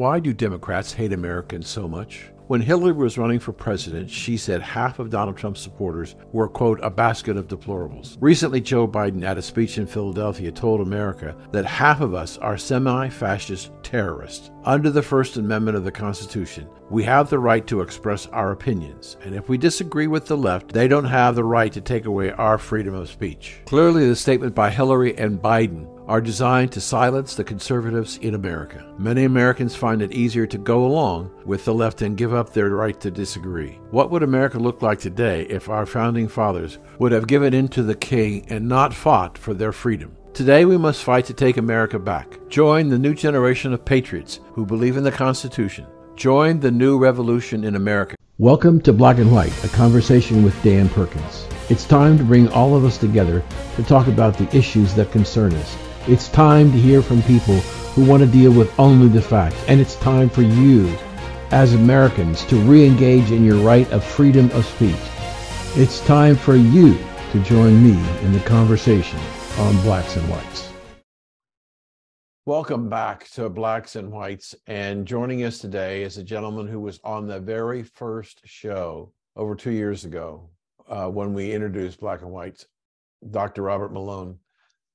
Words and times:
Why 0.00 0.18
do 0.18 0.32
Democrats 0.32 0.94
hate 0.94 1.12
Americans 1.12 1.68
so 1.68 1.86
much? 1.86 2.30
When 2.46 2.62
Hillary 2.62 2.94
was 2.94 3.18
running 3.18 3.38
for 3.38 3.52
president, 3.52 4.08
she 4.08 4.38
said 4.38 4.62
half 4.62 4.98
of 4.98 5.10
Donald 5.10 5.36
Trump's 5.36 5.60
supporters 5.60 6.16
were, 6.32 6.48
quote, 6.48 6.80
a 6.82 6.88
basket 6.88 7.36
of 7.36 7.48
deplorables. 7.48 8.16
Recently, 8.18 8.62
Joe 8.62 8.88
Biden, 8.88 9.22
at 9.22 9.36
a 9.36 9.42
speech 9.42 9.76
in 9.76 9.86
Philadelphia, 9.86 10.50
told 10.52 10.80
America 10.80 11.36
that 11.52 11.66
half 11.66 12.00
of 12.00 12.14
us 12.14 12.38
are 12.38 12.56
semi 12.56 13.10
fascist 13.10 13.72
terrorists. 13.82 14.50
Under 14.64 14.88
the 14.88 15.02
First 15.02 15.36
Amendment 15.36 15.76
of 15.76 15.84
the 15.84 15.92
Constitution, 15.92 16.66
we 16.88 17.04
have 17.04 17.28
the 17.28 17.38
right 17.38 17.66
to 17.66 17.82
express 17.82 18.26
our 18.28 18.52
opinions, 18.52 19.18
and 19.22 19.34
if 19.34 19.50
we 19.50 19.58
disagree 19.58 20.06
with 20.06 20.24
the 20.24 20.36
left, 20.36 20.72
they 20.72 20.88
don't 20.88 21.04
have 21.04 21.34
the 21.34 21.44
right 21.44 21.72
to 21.74 21.80
take 21.82 22.06
away 22.06 22.30
our 22.30 22.56
freedom 22.56 22.94
of 22.94 23.10
speech. 23.10 23.58
Clearly, 23.66 24.08
the 24.08 24.16
statement 24.16 24.54
by 24.54 24.70
Hillary 24.70 25.14
and 25.18 25.42
Biden 25.42 25.86
are 26.10 26.20
designed 26.20 26.72
to 26.72 26.80
silence 26.80 27.36
the 27.36 27.44
conservatives 27.44 28.16
in 28.16 28.34
America. 28.34 28.84
Many 28.98 29.22
Americans 29.22 29.76
find 29.76 30.02
it 30.02 30.10
easier 30.10 30.44
to 30.44 30.58
go 30.58 30.84
along 30.84 31.30
with 31.44 31.64
the 31.64 31.72
left 31.72 32.02
and 32.02 32.16
give 32.16 32.34
up 32.34 32.52
their 32.52 32.70
right 32.70 33.00
to 33.00 33.12
disagree. 33.12 33.78
What 33.92 34.10
would 34.10 34.24
America 34.24 34.58
look 34.58 34.82
like 34.82 34.98
today 34.98 35.42
if 35.42 35.68
our 35.68 35.86
founding 35.86 36.26
fathers 36.26 36.80
would 36.98 37.12
have 37.12 37.28
given 37.28 37.54
in 37.54 37.68
to 37.68 37.84
the 37.84 37.94
king 37.94 38.44
and 38.48 38.68
not 38.68 38.92
fought 38.92 39.38
for 39.38 39.54
their 39.54 39.70
freedom? 39.70 40.16
Today 40.34 40.64
we 40.64 40.76
must 40.76 41.04
fight 41.04 41.26
to 41.26 41.32
take 41.32 41.58
America 41.58 41.96
back. 41.96 42.40
Join 42.48 42.88
the 42.88 42.98
new 42.98 43.14
generation 43.14 43.72
of 43.72 43.84
patriots 43.84 44.40
who 44.54 44.66
believe 44.66 44.96
in 44.96 45.04
the 45.04 45.12
Constitution. 45.12 45.86
Join 46.16 46.58
the 46.58 46.72
new 46.72 46.98
revolution 46.98 47.62
in 47.62 47.76
America. 47.76 48.16
Welcome 48.36 48.80
to 48.80 48.92
Black 48.92 49.18
and 49.18 49.30
White, 49.30 49.64
a 49.64 49.68
conversation 49.68 50.42
with 50.42 50.60
Dan 50.64 50.88
Perkins. 50.88 51.46
It's 51.68 51.84
time 51.84 52.18
to 52.18 52.24
bring 52.24 52.48
all 52.48 52.74
of 52.74 52.84
us 52.84 52.98
together 52.98 53.44
to 53.76 53.84
talk 53.84 54.08
about 54.08 54.36
the 54.36 54.56
issues 54.56 54.92
that 54.96 55.12
concern 55.12 55.54
us 55.54 55.76
it's 56.08 56.28
time 56.28 56.72
to 56.72 56.78
hear 56.78 57.02
from 57.02 57.22
people 57.22 57.60
who 57.94 58.04
want 58.04 58.22
to 58.22 58.26
deal 58.26 58.52
with 58.52 58.72
only 58.78 59.06
the 59.08 59.20
facts. 59.20 59.62
And 59.68 59.80
it's 59.80 59.96
time 59.96 60.30
for 60.30 60.40
you, 60.40 60.96
as 61.50 61.74
Americans, 61.74 62.42
to 62.46 62.56
re-engage 62.56 63.30
in 63.30 63.44
your 63.44 63.58
right 63.58 63.90
of 63.92 64.02
freedom 64.02 64.50
of 64.52 64.64
speech. 64.64 64.96
It's 65.76 66.00
time 66.06 66.36
for 66.36 66.56
you 66.56 66.96
to 67.32 67.42
join 67.42 67.84
me 67.84 67.92
in 68.22 68.32
the 68.32 68.40
conversation 68.40 69.18
on 69.58 69.74
Blacks 69.82 70.16
and 70.16 70.26
Whites. 70.30 70.72
Welcome 72.46 72.88
back 72.88 73.28
to 73.32 73.50
Blacks 73.50 73.94
and 73.94 74.10
Whites. 74.10 74.54
And 74.66 75.06
joining 75.06 75.44
us 75.44 75.58
today 75.58 76.02
is 76.02 76.16
a 76.16 76.24
gentleman 76.24 76.66
who 76.66 76.80
was 76.80 76.98
on 77.04 77.26
the 77.26 77.40
very 77.40 77.82
first 77.82 78.40
show 78.46 79.12
over 79.36 79.54
two 79.54 79.70
years 79.70 80.06
ago 80.06 80.48
uh, 80.88 81.08
when 81.08 81.34
we 81.34 81.52
introduced 81.52 82.00
Black 82.00 82.22
and 82.22 82.30
Whites, 82.30 82.64
Dr. 83.30 83.62
Robert 83.62 83.92
Malone. 83.92 84.38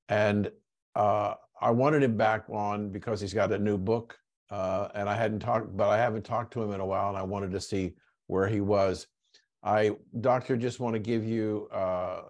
And 0.10 0.52
uh, 0.96 1.36
I 1.62 1.72
wanted 1.72 2.04
him 2.04 2.18
back 2.18 2.46
on 2.50 2.90
because 2.90 3.22
he's 3.22 3.34
got 3.34 3.52
a 3.52 3.60
new 3.60 3.78
book, 3.78 4.18
uh, 4.50 4.90
and 4.96 5.10
I 5.10 5.16
hadn't 5.16 5.40
talked, 5.40 5.76
but 5.76 5.90
I 5.90 5.98
haven't 5.98 6.24
talked 6.24 6.54
to 6.54 6.64
him 6.64 6.72
in 6.72 6.80
a 6.80 6.86
while, 6.86 7.10
and 7.10 7.18
I 7.18 7.24
wanted 7.24 7.52
to 7.52 7.62
see 7.62 7.94
where 8.28 8.48
he 8.48 8.62
was. 8.62 9.08
I, 9.64 9.92
Doctor, 10.22 10.56
just 10.58 10.80
want 10.80 10.94
to 10.94 11.00
give 11.00 11.26
you 11.26 11.68
uh, 11.72 12.22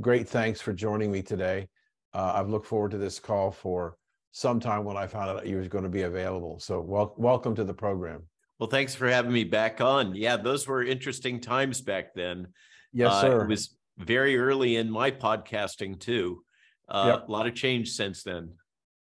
great 0.00 0.28
thanks 0.28 0.60
for 0.60 0.72
joining 0.72 1.12
me 1.12 1.22
today. 1.22 1.68
Uh, 2.14 2.32
I've 2.36 2.48
looked 2.48 2.66
forward 2.66 2.92
to 2.92 2.98
this 2.98 3.18
call 3.18 3.50
for 3.50 3.96
some 4.32 4.60
time 4.60 4.84
when 4.84 4.96
I 4.96 5.06
found 5.06 5.30
out 5.30 5.46
you 5.46 5.58
was 5.58 5.68
going 5.68 5.84
to 5.84 5.90
be 5.90 6.02
available. 6.02 6.58
So, 6.58 6.80
wel- 6.80 7.14
welcome 7.18 7.54
to 7.56 7.64
the 7.64 7.74
program. 7.74 8.22
Well, 8.58 8.70
thanks 8.70 8.94
for 8.94 9.08
having 9.08 9.32
me 9.32 9.44
back 9.44 9.80
on. 9.80 10.14
Yeah, 10.14 10.36
those 10.36 10.66
were 10.66 10.82
interesting 10.82 11.40
times 11.40 11.80
back 11.80 12.14
then. 12.14 12.48
Yes, 12.92 13.20
sir. 13.20 13.40
Uh, 13.40 13.44
it 13.44 13.48
was 13.48 13.76
very 13.98 14.38
early 14.38 14.76
in 14.76 14.90
my 14.90 15.10
podcasting 15.10 16.00
too. 16.00 16.44
Uh, 16.88 17.14
yep. 17.14 17.28
A 17.28 17.32
lot 17.32 17.46
of 17.46 17.54
change 17.54 17.90
since 17.92 18.22
then. 18.22 18.50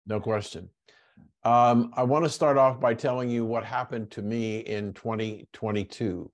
No 0.05 0.19
question. 0.19 0.69
Um, 1.43 1.91
I 1.95 2.03
want 2.03 2.23
to 2.25 2.29
start 2.29 2.57
off 2.57 2.79
by 2.79 2.93
telling 2.93 3.29
you 3.29 3.45
what 3.45 3.65
happened 3.65 4.11
to 4.11 4.21
me 4.21 4.59
in 4.59 4.93
2022. 4.93 6.31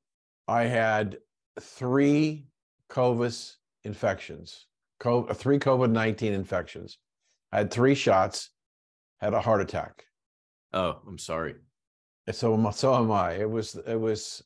I 0.48 0.64
had 0.64 1.18
three 1.60 2.48
COVID 2.90 3.56
infections, 3.84 4.68
COVID, 5.02 5.36
three 5.36 5.60
COVID 5.60 5.92
19 5.92 6.34
infections. 6.34 6.98
I 7.52 7.60
had 7.60 7.72
three 7.72 7.96
shots, 7.96 8.50
had 9.22 9.34
a 9.34 9.42
heart 9.42 9.62
attack. 9.62 10.04
Oh, 10.74 11.00
I'm 11.08 11.18
sorry. 11.18 11.56
So, 12.32 12.72
so 12.72 12.96
am 12.96 13.12
I. 13.12 13.34
It 13.36 13.50
was, 13.50 13.76
it 13.88 14.00
was, 14.00 14.44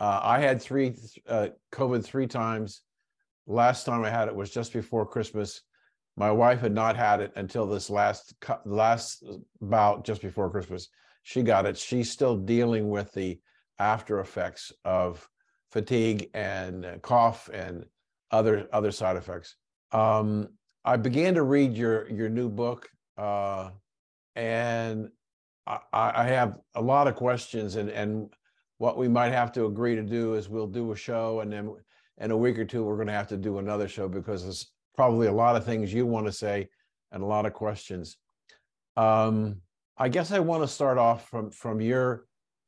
uh, 0.00 0.20
I 0.22 0.40
had 0.40 0.60
three 0.60 0.96
uh, 1.28 1.48
COVID 1.72 2.04
three 2.04 2.26
times. 2.26 2.82
Last 3.46 3.84
time 3.84 4.04
I 4.04 4.10
had 4.10 4.26
it 4.26 4.34
was 4.34 4.50
just 4.50 4.72
before 4.72 5.06
Christmas. 5.06 5.62
My 6.16 6.30
wife 6.30 6.60
had 6.60 6.72
not 6.72 6.96
had 6.96 7.20
it 7.20 7.32
until 7.36 7.66
this 7.66 7.90
last 7.90 8.34
last 8.64 9.22
bout 9.60 10.04
just 10.04 10.22
before 10.22 10.50
Christmas. 10.50 10.88
She 11.22 11.42
got 11.42 11.66
it. 11.66 11.76
She's 11.76 12.10
still 12.10 12.36
dealing 12.36 12.88
with 12.88 13.12
the 13.12 13.38
after 13.78 14.20
effects 14.20 14.72
of 14.84 15.28
fatigue 15.70 16.30
and 16.32 16.86
cough 17.02 17.50
and 17.52 17.84
other 18.30 18.66
other 18.72 18.90
side 18.90 19.16
effects. 19.16 19.56
Um, 19.92 20.48
I 20.84 20.96
began 20.96 21.34
to 21.34 21.42
read 21.42 21.76
your 21.76 22.08
your 22.08 22.30
new 22.30 22.48
book, 22.48 22.88
uh, 23.18 23.70
and 24.34 25.10
I, 25.66 25.80
I 25.92 26.24
have 26.28 26.58
a 26.74 26.80
lot 26.80 27.08
of 27.08 27.16
questions. 27.16 27.76
And 27.76 27.90
and 27.90 28.32
what 28.78 28.96
we 28.96 29.08
might 29.08 29.32
have 29.32 29.52
to 29.52 29.66
agree 29.66 29.96
to 29.96 30.02
do 30.02 30.34
is 30.34 30.48
we'll 30.48 30.66
do 30.66 30.92
a 30.92 30.96
show, 30.96 31.40
and 31.40 31.52
then 31.52 31.74
in 32.18 32.30
a 32.30 32.36
week 32.36 32.58
or 32.58 32.64
two 32.64 32.84
we're 32.84 32.96
going 32.96 33.08
to 33.08 33.12
have 33.12 33.28
to 33.28 33.36
do 33.36 33.58
another 33.58 33.88
show 33.88 34.08
because 34.08 34.70
probably 34.96 35.26
a 35.26 35.32
lot 35.32 35.56
of 35.56 35.64
things 35.64 35.92
you 35.92 36.06
want 36.06 36.26
to 36.26 36.32
say 36.32 36.68
and 37.12 37.22
a 37.22 37.26
lot 37.26 37.46
of 37.46 37.52
questions. 37.52 38.16
Um, 38.96 39.60
I 39.98 40.08
guess 40.08 40.32
I 40.32 40.40
want 40.40 40.62
to 40.62 40.68
start 40.68 40.98
off 40.98 41.28
from 41.28 41.50
from 41.50 41.80
your 41.80 42.26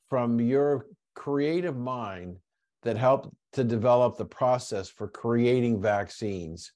from 0.08 0.40
your 0.40 0.86
creative 1.14 1.76
mind 1.76 2.38
that 2.82 2.96
helped 2.96 3.28
to 3.52 3.64
develop 3.64 4.16
the 4.16 4.24
process 4.24 4.88
for 4.88 5.08
creating 5.08 5.80
vaccines. 5.82 6.72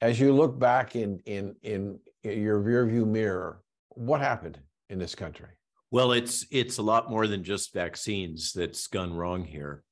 As 0.00 0.20
you 0.20 0.32
look 0.32 0.58
back 0.58 0.96
in 0.96 1.20
in 1.26 1.54
in 1.62 1.98
your 2.22 2.60
rearview 2.60 3.06
mirror, 3.06 3.62
what 3.90 4.20
happened 4.20 4.58
in 4.88 4.98
this 4.98 5.14
country? 5.14 5.48
Well, 5.90 6.12
it's 6.12 6.46
it's 6.50 6.78
a 6.78 6.82
lot 6.82 7.10
more 7.10 7.26
than 7.26 7.42
just 7.42 7.72
vaccines 7.72 8.52
that's 8.52 8.86
gone 8.86 9.14
wrong 9.14 9.44
here, 9.44 9.82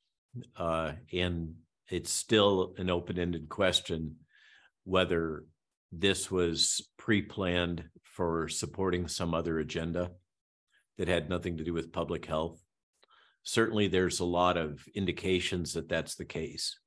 uh, 0.56 0.92
and 1.12 1.54
it's 1.90 2.10
still 2.10 2.74
an 2.78 2.90
open-ended 2.90 3.48
question 3.48 4.16
whether 4.86 5.44
this 5.92 6.30
was 6.30 6.88
pre-planned 6.96 7.84
for 8.02 8.48
supporting 8.48 9.08
some 9.08 9.34
other 9.34 9.58
agenda 9.58 10.12
that 10.96 11.08
had 11.08 11.28
nothing 11.28 11.58
to 11.58 11.64
do 11.64 11.74
with 11.74 11.92
public 11.92 12.24
health. 12.24 12.62
Certainly, 13.42 13.88
there's 13.88 14.20
a 14.20 14.24
lot 14.24 14.56
of 14.56 14.82
indications 14.94 15.74
that 15.74 15.88
that's 15.88 16.14
the 16.14 16.24
case. 16.24 16.78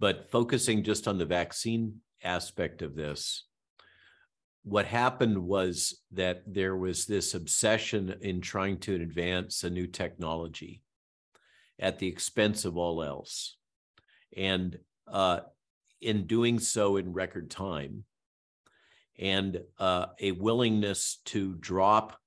But 0.00 0.30
focusing 0.30 0.82
just 0.82 1.06
on 1.06 1.18
the 1.18 1.26
vaccine 1.26 2.00
aspect 2.22 2.82
of 2.82 2.94
this, 2.94 3.46
what 4.62 4.86
happened 4.86 5.38
was 5.38 6.00
that 6.12 6.42
there 6.46 6.76
was 6.76 7.04
this 7.04 7.34
obsession 7.34 8.14
in 8.22 8.40
trying 8.40 8.78
to 8.80 8.94
advance 8.94 9.62
a 9.62 9.70
new 9.70 9.86
technology 9.86 10.82
at 11.78 11.98
the 11.98 12.08
expense 12.08 12.64
of 12.64 12.76
all 12.76 13.02
else. 13.02 13.56
And 14.36 14.78
uh, 15.06 15.40
in 16.04 16.26
doing 16.26 16.58
so 16.58 16.96
in 16.96 17.12
record 17.12 17.50
time 17.50 18.04
and 19.18 19.60
uh, 19.78 20.06
a 20.20 20.32
willingness 20.32 21.20
to 21.24 21.54
drop 21.54 22.18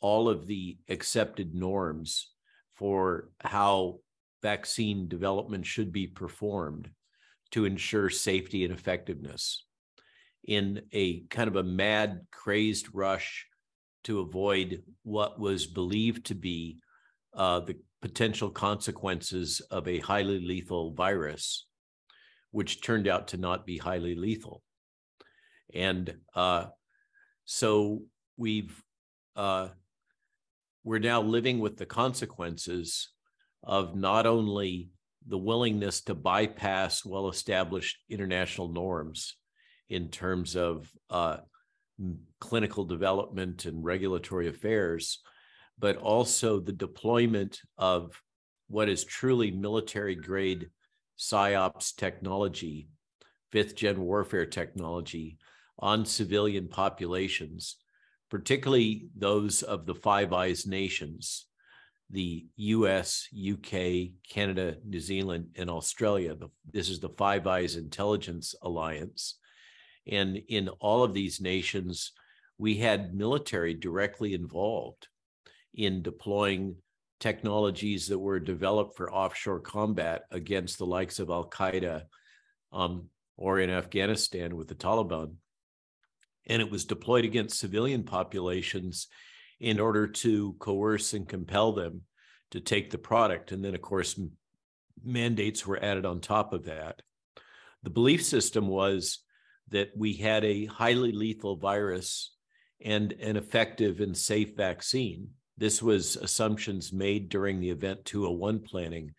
all 0.00 0.28
of 0.28 0.46
the 0.46 0.78
accepted 0.88 1.54
norms 1.54 2.30
for 2.74 3.30
how 3.40 3.98
vaccine 4.42 5.08
development 5.08 5.66
should 5.66 5.92
be 5.92 6.06
performed 6.06 6.88
to 7.50 7.64
ensure 7.64 8.08
safety 8.08 8.64
and 8.64 8.72
effectiveness 8.72 9.64
in 10.44 10.80
a 10.92 11.20
kind 11.26 11.48
of 11.48 11.56
a 11.56 11.62
mad, 11.62 12.20
crazed 12.30 12.88
rush 12.94 13.46
to 14.04 14.20
avoid 14.20 14.82
what 15.02 15.38
was 15.38 15.66
believed 15.66 16.26
to 16.26 16.34
be 16.34 16.78
uh, 17.34 17.60
the 17.60 17.76
potential 18.00 18.48
consequences 18.48 19.60
of 19.70 19.88
a 19.88 19.98
highly 19.98 20.40
lethal 20.40 20.92
virus 20.92 21.67
which 22.58 22.82
turned 22.82 23.06
out 23.06 23.28
to 23.28 23.36
not 23.36 23.64
be 23.64 23.78
highly 23.78 24.16
lethal. 24.16 24.64
And 25.72 26.12
uh, 26.34 26.64
so 27.44 28.02
we've 28.36 28.82
uh, 29.36 29.68
we're 30.82 30.98
now 30.98 31.22
living 31.22 31.60
with 31.60 31.76
the 31.76 31.86
consequences 31.86 33.10
of 33.62 33.94
not 33.94 34.26
only 34.26 34.90
the 35.28 35.38
willingness 35.38 36.00
to 36.00 36.16
bypass 36.16 37.04
well-established 37.04 37.96
international 38.08 38.72
norms 38.72 39.36
in 39.88 40.08
terms 40.08 40.56
of 40.56 40.90
uh, 41.10 41.36
clinical 42.40 42.84
development 42.84 43.66
and 43.66 43.84
regulatory 43.84 44.48
affairs, 44.48 45.20
but 45.78 45.96
also 45.98 46.58
the 46.58 46.72
deployment 46.72 47.60
of 47.76 48.20
what 48.66 48.88
is 48.88 49.04
truly 49.04 49.52
military 49.52 50.16
grade 50.16 50.70
psyops 51.18 51.94
technology, 51.94 52.88
fifth 53.50 53.74
gen 53.74 54.00
warfare 54.00 54.46
technology 54.46 55.38
on 55.78 56.04
civilian 56.04 56.68
populations 56.68 57.76
particularly 58.30 59.08
those 59.16 59.62
of 59.62 59.86
the 59.86 59.94
Five 59.94 60.32
Eyes 60.32 60.66
nations, 60.66 61.46
the 62.10 62.46
US, 62.56 63.28
UK, 63.34 64.10
Canada, 64.28 64.76
New 64.84 65.00
Zealand, 65.00 65.48
and 65.56 65.70
Australia. 65.70 66.34
The, 66.34 66.48
this 66.70 66.88
is 66.88 67.00
the 67.00 67.10
Five 67.10 67.46
Eyes 67.46 67.76
Intelligence 67.76 68.54
Alliance. 68.62 69.38
And 70.06 70.36
in 70.48 70.68
all 70.80 71.02
of 71.04 71.14
these 71.14 71.40
nations, 71.40 72.12
we 72.58 72.76
had 72.76 73.14
military 73.14 73.74
directly 73.74 74.34
involved 74.34 75.08
in 75.74 76.02
deploying 76.02 76.76
technologies 77.20 78.08
that 78.08 78.18
were 78.18 78.40
developed 78.40 78.96
for 78.96 79.12
offshore 79.12 79.60
combat 79.60 80.22
against 80.30 80.78
the 80.78 80.86
likes 80.86 81.18
of 81.18 81.30
Al 81.30 81.48
Qaeda 81.48 82.04
um, 82.72 83.08
or 83.36 83.58
in 83.60 83.70
Afghanistan 83.70 84.56
with 84.56 84.68
the 84.68 84.74
Taliban. 84.74 85.34
And 86.46 86.62
it 86.62 86.70
was 86.70 86.84
deployed 86.84 87.24
against 87.24 87.58
civilian 87.58 88.04
populations 88.04 89.08
in 89.60 89.80
order 89.80 90.06
to 90.06 90.54
coerce 90.58 91.12
and 91.12 91.28
compel 91.28 91.72
them 91.72 92.02
to 92.52 92.60
take 92.60 92.90
the 92.90 92.98
product. 92.98 93.52
And 93.52 93.64
then, 93.64 93.74
of 93.74 93.82
course, 93.82 94.18
mandates 95.04 95.66
were 95.66 95.82
added 95.82 96.06
on 96.06 96.20
top 96.20 96.52
of 96.52 96.64
that. 96.64 97.02
The 97.82 97.90
belief 97.90 98.24
system 98.24 98.68
was 98.68 99.20
that 99.70 99.90
we 99.96 100.14
had 100.14 100.44
a 100.44 100.66
highly 100.66 101.12
lethal 101.12 101.56
virus 101.56 102.32
and 102.80 103.12
an 103.12 103.36
effective 103.36 104.00
and 104.00 104.16
safe 104.16 104.56
vaccine. 104.56 105.28
This 105.58 105.82
was 105.82 106.14
assumptions 106.14 106.92
made 106.92 107.28
during 107.28 107.58
the 107.58 107.70
Event 107.70 108.04
201 108.04 108.60
planning 108.60 109.14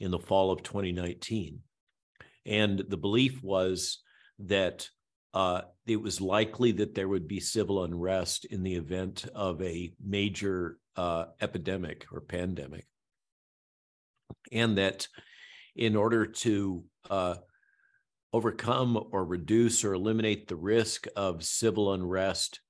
in 0.00 0.10
the 0.10 0.18
fall 0.18 0.50
of 0.50 0.64
2019. 0.64 1.60
And 2.44 2.78
the 2.88 2.96
belief 2.96 3.42
was 3.42 4.02
that 4.40 4.88
uh, 5.32 5.62
it 5.86 6.00
was 6.00 6.20
likely 6.20 6.72
that 6.72 6.94
there 6.94 7.08
would 7.08 7.28
be 7.28 7.38
civil 7.38 7.84
unrest 7.84 8.44
in 8.44 8.64
the 8.64 8.74
event 8.74 9.24
of 9.34 9.62
a 9.62 9.92
major 10.04 10.78
uh, 10.96 11.26
epidemic 11.40 12.06
or 12.12 12.20
pandemic. 12.20 12.86
And 14.52 14.78
that 14.78 15.06
in 15.76 15.96
order 15.96 16.26
to 16.26 16.84
uh, 17.08 17.36
overcome 18.32 19.00
or 19.12 19.24
reduce 19.24 19.84
or 19.84 19.94
eliminate 19.94 20.48
the 20.48 20.56
risk 20.56 21.06
of 21.14 21.44
civil 21.44 21.92
unrest 21.92 22.60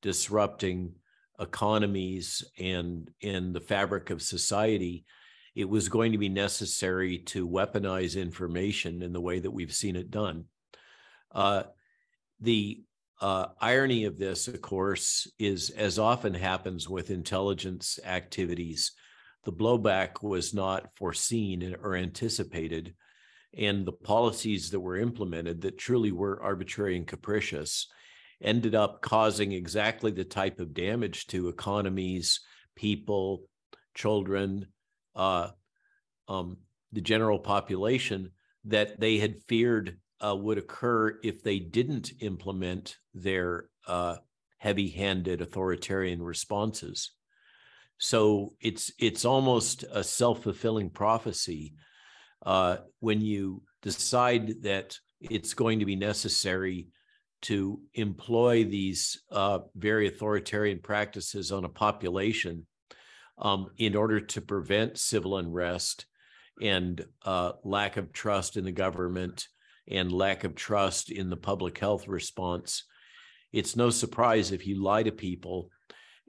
disrupting 0.00 0.94
economies 1.42 2.44
and 2.58 3.10
in 3.20 3.52
the 3.52 3.60
fabric 3.60 4.10
of 4.10 4.22
society, 4.22 5.04
it 5.54 5.68
was 5.68 5.88
going 5.88 6.12
to 6.12 6.18
be 6.18 6.28
necessary 6.28 7.18
to 7.18 7.48
weaponize 7.48 8.20
information 8.20 9.02
in 9.02 9.12
the 9.12 9.20
way 9.20 9.38
that 9.38 9.50
we've 9.50 9.74
seen 9.74 9.96
it 9.96 10.10
done. 10.10 10.44
Uh, 11.30 11.64
the 12.40 12.82
uh, 13.20 13.46
irony 13.60 14.04
of 14.04 14.18
this, 14.18 14.48
of 14.48 14.60
course, 14.60 15.30
is 15.38 15.70
as 15.70 15.98
often 15.98 16.34
happens 16.34 16.88
with 16.88 17.10
intelligence 17.10 18.00
activities, 18.04 18.92
the 19.44 19.52
blowback 19.52 20.22
was 20.22 20.54
not 20.54 20.94
foreseen 20.96 21.76
or 21.82 21.96
anticipated. 21.96 22.94
And 23.56 23.86
the 23.86 23.92
policies 23.92 24.70
that 24.70 24.80
were 24.80 24.96
implemented 24.96 25.60
that 25.62 25.78
truly 25.78 26.10
were 26.10 26.42
arbitrary 26.42 26.96
and 26.96 27.06
capricious 27.06 27.86
ended 28.42 28.74
up 28.74 29.00
causing 29.00 29.52
exactly 29.52 30.10
the 30.10 30.24
type 30.24 30.60
of 30.60 30.74
damage 30.74 31.26
to 31.28 31.48
economies, 31.48 32.40
people, 32.76 33.44
children, 33.94 34.66
uh, 35.14 35.48
um, 36.28 36.56
the 36.92 37.00
general 37.00 37.38
population 37.38 38.30
that 38.64 39.00
they 39.00 39.18
had 39.18 39.42
feared 39.48 39.98
uh, 40.24 40.34
would 40.36 40.58
occur 40.58 41.18
if 41.22 41.42
they 41.42 41.58
didn't 41.58 42.12
implement 42.20 42.96
their 43.14 43.66
uh, 43.86 44.16
heavy-handed 44.58 45.40
authoritarian 45.40 46.22
responses. 46.22 47.10
So 47.98 48.54
it's 48.60 48.92
it's 48.98 49.24
almost 49.24 49.84
a 49.92 50.02
self-fulfilling 50.02 50.90
prophecy 50.90 51.74
uh, 52.44 52.78
when 53.00 53.20
you 53.20 53.62
decide 53.82 54.62
that 54.62 54.98
it's 55.20 55.54
going 55.54 55.78
to 55.78 55.84
be 55.84 55.96
necessary 55.96 56.88
to 57.42 57.80
employ 57.94 58.64
these 58.64 59.22
uh, 59.30 59.60
very 59.76 60.08
authoritarian 60.08 60.78
practices 60.78 61.52
on 61.52 61.64
a 61.64 61.68
population 61.68 62.66
um, 63.38 63.68
in 63.78 63.96
order 63.96 64.20
to 64.20 64.40
prevent 64.40 64.98
civil 64.98 65.36
unrest 65.36 66.06
and 66.60 67.04
uh, 67.24 67.52
lack 67.64 67.96
of 67.96 68.12
trust 68.12 68.56
in 68.56 68.64
the 68.64 68.72
government 68.72 69.48
and 69.88 70.12
lack 70.12 70.44
of 70.44 70.54
trust 70.54 71.10
in 71.10 71.28
the 71.28 71.36
public 71.36 71.78
health 71.78 72.06
response. 72.06 72.84
It's 73.52 73.76
no 73.76 73.90
surprise 73.90 74.52
if 74.52 74.66
you 74.66 74.82
lie 74.82 75.02
to 75.02 75.12
people 75.12 75.70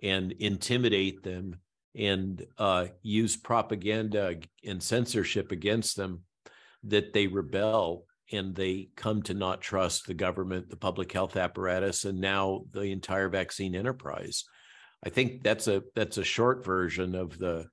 and 0.01 0.31
intimidate 0.33 1.23
them 1.23 1.57
and 1.95 2.45
uh, 2.57 2.87
use 3.03 3.37
propaganda 3.37 4.35
and 4.65 4.81
censorship 4.81 5.51
against 5.51 5.95
them 5.95 6.21
that 6.83 7.13
they 7.13 7.27
rebel 7.27 8.05
and 8.31 8.55
they 8.55 8.89
come 8.95 9.21
to 9.23 9.33
not 9.33 9.61
trust 9.61 10.07
the 10.07 10.13
government, 10.13 10.69
the 10.69 10.77
public 10.77 11.11
health 11.11 11.35
apparatus, 11.35 12.05
and 12.05 12.19
now 12.19 12.63
the 12.71 12.91
entire 12.91 13.29
vaccine 13.29 13.75
enterprise. 13.75 14.45
I 15.05 15.09
think 15.09 15.43
that's 15.43 15.67
a 15.67 15.83
that's 15.95 16.17
a 16.17 16.23
short 16.23 16.63
version 16.63 17.15
of 17.15 17.37
the 17.37 17.67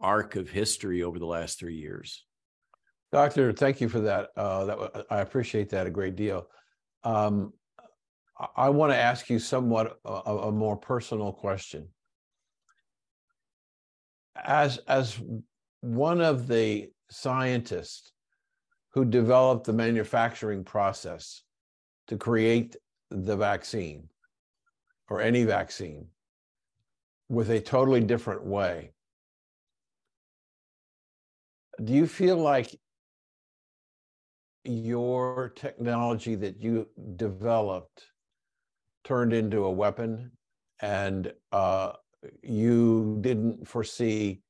arc 0.00 0.36
of 0.36 0.48
history 0.48 1.02
over 1.02 1.18
the 1.18 1.26
last 1.26 1.58
three 1.58 1.76
years. 1.76 2.24
Doctor, 3.12 3.52
thank 3.52 3.80
you 3.80 3.88
for 3.88 4.00
that. 4.00 4.30
Uh, 4.36 4.64
that 4.64 5.06
I 5.10 5.20
appreciate 5.20 5.70
that 5.70 5.86
a 5.86 5.90
great 5.90 6.16
deal. 6.16 6.46
Um, 7.04 7.52
I, 8.38 8.46
I 8.56 8.68
want 8.70 8.92
to 8.92 8.96
ask 8.96 9.28
you 9.28 9.38
somewhat 9.38 9.98
a, 10.04 10.10
a, 10.10 10.52
more 10.52 10.76
personal 10.76 11.32
question. 11.32 11.88
As 14.36 14.78
as 14.88 15.20
one 15.80 16.20
of 16.20 16.46
the 16.46 16.90
scientists 17.10 18.12
who 18.92 19.04
developed 19.04 19.64
the 19.66 19.72
manufacturing 19.72 20.64
process 20.64 21.42
to 22.08 22.16
create 22.16 22.76
the 23.10 23.36
vaccine 23.36 24.08
or 25.08 25.20
any 25.20 25.44
vaccine 25.44 26.06
with 27.28 27.50
a 27.50 27.60
totally 27.60 28.00
different 28.00 28.44
way. 28.44 28.92
Do 31.82 31.92
you 31.92 32.06
feel 32.06 32.36
like 32.36 32.78
your 34.64 35.52
technology 35.56 36.34
that 36.34 36.60
you 36.60 36.88
developed 37.16 38.02
turned 39.04 39.32
into 39.32 39.64
a 39.64 39.70
weapon 39.70 40.32
and 40.82 41.32
uh, 41.52 41.92
you 42.42 43.18
didn't 43.20 43.66
foresee, 43.66 44.42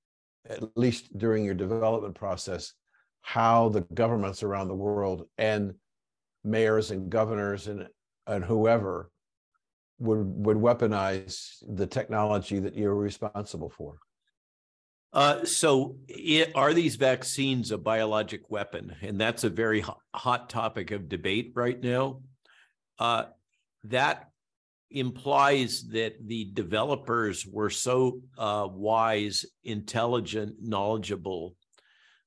at 0.49 0.77
least 0.77 1.17
during 1.19 1.45
your 1.45 1.55
development 1.55 2.15
process, 2.15 2.75
how 3.23 3.69
the 3.69 3.83
governments 3.95 4.43
around 4.43 4.69
the 4.69 4.75
world 4.75 5.27
and 5.39 5.75
mayors 6.45 6.91
and 6.91 7.11
governors 7.11 7.69
and, 7.69 7.87
and 8.27 8.45
whoever 8.45 9.11
would 9.99 10.25
would 10.47 10.57
weaponize 10.57 11.63
the 11.69 11.87
technology 11.87 12.59
that 12.59 12.75
you're 12.75 12.95
responsible 12.95 13.69
for? 13.69 13.99
Uh, 15.13 15.45
so, 15.45 15.97
it, 16.09 16.53
are 16.55 16.73
these 16.73 16.97
vaccines 16.97 17.73
a 17.73 17.79
biologic 17.79 18.49
weapon? 18.49 18.95
And 19.03 19.21
that's 19.21 19.45
a 19.45 19.51
very 19.51 19.85
hot, 20.15 20.49
topic 20.49 20.93
of 20.93 21.09
debate 21.09 21.53
right 21.55 21.81
now. 21.81 22.23
Uh, 22.99 23.25
that 23.85 24.31
implies 24.91 25.83
that 25.89 26.15
the 26.27 26.51
developers 26.53 27.47
were 27.47 27.71
so 27.71 28.21
uh, 28.39 28.69
wise, 28.71 29.45
intelligent, 29.65 30.57
knowledgeable 30.61 31.57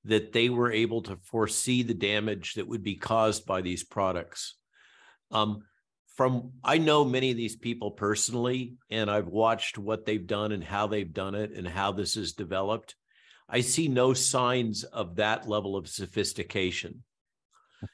that 0.05 0.33
they 0.33 0.50
were 0.50 0.72
able 0.72 1.01
to 1.03 1.17
foresee 1.24 1.83
the 1.83 1.93
damage 1.93 2.53
that 2.53 2.67
would 2.67 2.83
be 2.83 2.95
caused 2.95 3.45
by 3.45 3.62
these 3.62 3.83
products. 3.83 4.55
Um, 5.31 5.63
from 6.15 6.51
I 6.63 6.77
know 6.77 7.03
many 7.03 7.31
of 7.31 7.38
these 7.38 7.55
people 7.55 7.91
personally, 7.91 8.75
and 8.89 9.10
I've 9.10 9.27
watched 9.27 9.77
what 9.77 10.05
they've 10.05 10.27
done 10.27 10.51
and 10.51 10.63
how 10.63 10.88
they've 10.88 11.12
done 11.12 11.36
it 11.36 11.51
and 11.51 11.67
how 11.67 11.91
this 11.91 12.17
is 12.17 12.33
developed. 12.33 12.95
I 13.50 13.62
see 13.62 13.88
no 13.88 14.13
signs 14.13 14.83
of 14.83 15.15
that 15.15 15.48
level 15.48 15.75
of 15.75 15.88
sophistication. 15.88 17.03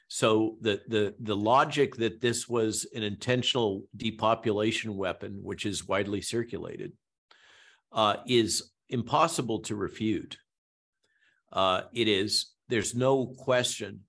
So 0.08 0.56
the 0.60 0.82
the 0.86 1.14
the 1.20 1.36
logic 1.36 1.96
that 1.96 2.20
this 2.20 2.48
was 2.48 2.86
an 2.94 3.02
intentional 3.02 3.84
depopulation 3.96 4.96
weapon, 4.96 5.40
which 5.42 5.66
is 5.66 5.88
widely 5.88 6.20
circulated, 6.20 6.92
uh, 7.92 8.16
is 8.26 8.70
impossible 8.88 9.60
to 9.60 9.76
refute. 9.76 10.36
Uh, 11.52 11.82
it 11.92 12.08
is. 12.08 12.52
There's 12.68 12.94
no 12.94 13.26
question 13.26 14.00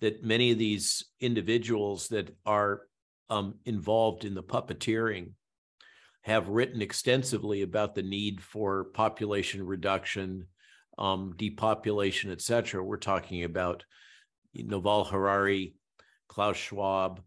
that 0.00 0.24
many 0.24 0.50
of 0.50 0.58
these 0.58 1.04
individuals 1.20 2.08
that 2.08 2.36
are 2.44 2.82
um, 3.30 3.54
involved 3.64 4.24
in 4.24 4.34
the 4.34 4.42
puppeteering 4.42 5.32
have 6.22 6.48
written 6.48 6.82
extensively 6.82 7.62
about 7.62 7.94
the 7.94 8.02
need 8.02 8.42
for 8.42 8.84
population 8.84 9.64
reduction, 9.64 10.46
um, 10.98 11.34
depopulation, 11.36 12.30
et 12.30 12.40
cetera. 12.40 12.82
We're 12.82 12.96
talking 12.96 13.44
about 13.44 13.84
Yuval 14.56 15.08
Harari, 15.08 15.74
Klaus 16.28 16.56
Schwab, 16.56 17.20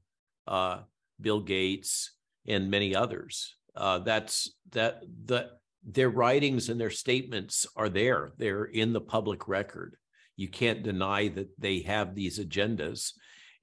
uh, 0.48 0.80
Bill 1.20 1.42
Gates, 1.42 2.12
and 2.48 2.70
many 2.70 2.96
others. 2.96 3.56
Uh, 3.76 4.00
that's 4.00 4.54
that 4.72 5.02
the 5.26 5.50
their 5.84 6.10
writings 6.10 6.70
and 6.70 6.80
their 6.80 6.90
statements 6.90 7.66
are 7.76 7.90
there. 7.90 8.34
They're 8.38 8.66
in 8.66 8.94
the 8.94 9.02
public 9.02 9.48
record. 9.48 9.96
You 10.36 10.48
can't 10.48 10.84
deny 10.84 11.28
that 11.30 11.50
they 11.60 11.82
have 11.82 12.16
these 12.16 12.40
agendas 12.40 13.14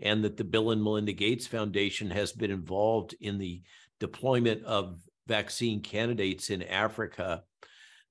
and 0.00 0.24
that 0.24 0.36
the 0.36 0.44
Bill 0.44 0.70
and 0.70 0.82
Melinda 0.82 1.12
Gates 1.12 1.46
Foundation 1.46 2.10
has 2.10 2.32
been 2.32 2.50
involved 2.50 3.14
in 3.20 3.38
the 3.38 3.62
deployment 3.98 4.64
of 4.64 5.00
vaccine 5.26 5.82
candidates 5.82 6.50
in 6.50 6.62
Africa 6.62 7.42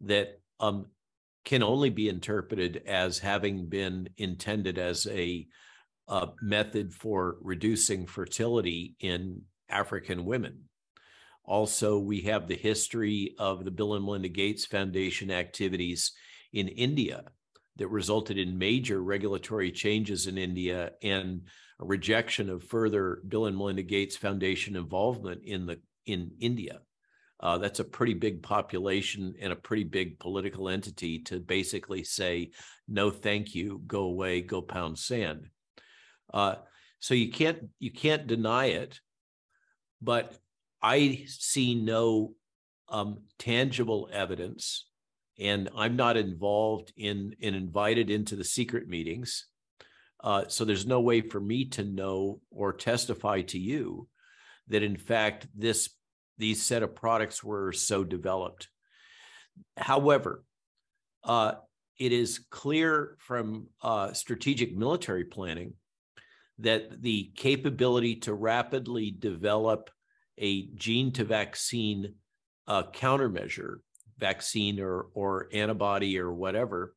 that 0.02 0.40
um, 0.60 0.88
can 1.46 1.64
only 1.64 1.90
be 1.90 2.10
interpreted 2.10 2.84
as 2.86 3.20
having 3.20 3.68
been 3.68 4.10
intended 4.18 4.78
as 4.78 5.08
a, 5.08 5.48
a 6.08 6.28
method 6.42 6.94
for 6.94 7.38
reducing 7.42 8.06
fertility 8.06 8.96
in 9.00 9.42
African 9.70 10.26
women. 10.26 10.64
Also, 11.48 11.98
we 11.98 12.22
have 12.22 12.48
the 12.48 12.56
history 12.56 13.34
of 13.39 13.63
the 13.63 13.72
Bill 13.72 13.94
and 13.96 14.04
Melinda 14.04 14.27
Gates 14.27 14.66
Foundation 14.66 15.32
activities 15.32 16.12
in 16.51 16.68
India 16.68 17.24
that 17.77 17.88
resulted 17.88 18.38
in 18.38 18.58
major 18.58 19.01
regulatory 19.01 19.72
changes 19.72 20.27
in 20.27 20.38
India 20.38 20.92
and 21.01 21.42
a 21.80 21.86
rejection 21.86 22.50
of 22.50 22.63
further 22.63 23.22
Bill 23.27 23.46
and 23.46 23.56
Melinda 23.56 23.84
Gates 23.84 24.18
Foundation 24.18 24.75
involvement 24.75 25.42
in 25.46 25.66
the 25.66 25.80
in 26.06 26.32
India. 26.39 26.82
Uh, 27.39 27.58
that's 27.58 27.80
a 27.80 27.86
pretty 27.86 28.16
big 28.16 28.42
population 28.44 29.36
and 29.39 29.54
a 29.54 29.56
pretty 29.56 29.84
big 29.84 30.20
political 30.20 30.68
entity 30.68 31.20
to 31.20 31.39
basically 31.39 32.04
say, 32.04 32.50
no, 32.88 33.12
thank 33.12 33.54
you, 33.54 33.82
go 33.86 34.01
away, 34.01 34.42
go 34.42 34.62
pound 34.62 34.98
sand. 34.98 35.48
Uh, 36.34 36.56
so 37.00 37.13
you 37.13 37.32
can't 37.32 37.70
you 37.80 37.92
can't 37.92 38.27
deny 38.27 38.66
it, 38.66 39.00
but 40.01 40.38
I 40.81 41.25
see 41.27 41.75
no 41.75 42.34
um, 42.89 43.19
tangible 43.39 44.10
evidence, 44.12 44.88
and 45.39 45.69
I'm 45.75 45.96
not 45.96 46.17
involved 46.17 46.93
in 46.96 47.36
and 47.41 47.55
in 47.55 47.55
invited 47.55 48.10
into 48.10 48.36
the 48.36 48.43
secret 48.43 48.88
meetings. 48.88 49.48
Uh, 50.24 50.46
so 50.48 50.65
there's 50.65 50.88
no 50.88 51.00
way 51.00 51.22
for 51.22 51.39
me 51.39 51.65
to 51.65 51.84
know 51.84 52.41
or 52.50 52.74
testify 52.74 53.41
to 53.41 53.60
you 53.60 54.07
that 54.67 54.84
in 54.84 54.98
fact 54.98 55.48
this 55.55 55.89
these 56.38 56.62
set 56.62 56.84
of 56.84 56.96
products 56.96 57.43
were 57.43 57.72
so 57.72 58.03
developed. 58.03 58.67
However, 59.75 60.43
uh, 61.24 61.53
it 61.98 62.12
is 62.12 62.46
clear 62.51 63.17
from 63.19 63.67
uh, 63.81 64.13
strategic 64.13 64.75
military 64.75 65.24
planning 65.25 65.74
that 66.60 67.01
the 67.01 67.31
capability 67.36 68.17
to 68.17 68.34
rapidly 68.34 69.12
develop 69.12 69.89
a 70.38 70.67
gene 70.75 71.12
to 71.13 71.24
vaccine 71.24 72.13
uh, 72.67 72.84
countermeasure, 72.84 73.77
vaccine 74.17 74.79
or, 74.79 75.08
or 75.13 75.48
antibody 75.53 76.20
or 76.20 76.34
whatever, 76.34 76.96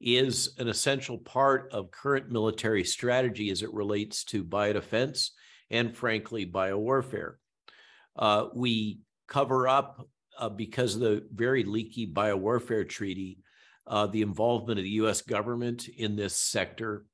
is 0.00 0.54
an 0.58 0.68
essential 0.68 1.18
part 1.18 1.68
of 1.72 1.90
current 1.90 2.30
military 2.30 2.84
strategy 2.84 3.50
as 3.50 3.62
it 3.62 3.72
relates 3.72 4.24
to 4.24 4.44
biodefense 4.44 5.30
and, 5.70 5.96
frankly, 5.96 6.46
biowarfare. 6.46 7.34
Uh, 8.16 8.46
we 8.54 9.00
cover 9.26 9.68
up, 9.68 10.06
uh, 10.38 10.48
because 10.48 10.94
of 10.94 11.00
the 11.00 11.26
very 11.34 11.64
leaky 11.64 12.06
biowarfare 12.06 12.88
treaty, 12.88 13.38
uh, 13.86 14.06
the 14.06 14.22
involvement 14.22 14.78
of 14.78 14.84
the 14.84 14.90
US 14.90 15.22
government 15.22 15.88
in 15.88 16.14
this 16.14 16.36
sector. 16.36 17.04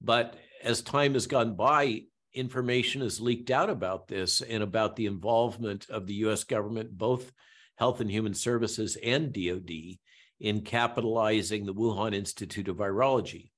But 0.00 0.36
as 0.62 0.82
time 0.82 1.14
has 1.14 1.26
gone 1.26 1.54
by, 1.54 2.02
information 2.36 3.00
has 3.00 3.20
leaked 3.20 3.50
out 3.50 3.70
about 3.70 4.06
this 4.06 4.42
and 4.42 4.62
about 4.62 4.96
the 4.96 5.06
involvement 5.06 5.88
of 5.88 6.06
the 6.06 6.14
US 6.26 6.44
government, 6.44 6.96
both 6.96 7.32
Health 7.76 8.00
and 8.00 8.10
Human 8.10 8.34
Services 8.34 8.96
and 9.02 9.32
DoD, 9.32 9.98
in 10.38 10.60
capitalizing 10.60 11.64
the 11.64 11.74
Wuhan 11.74 12.14
Institute 12.14 12.68
of 12.68 12.76
Virology. 12.76 13.50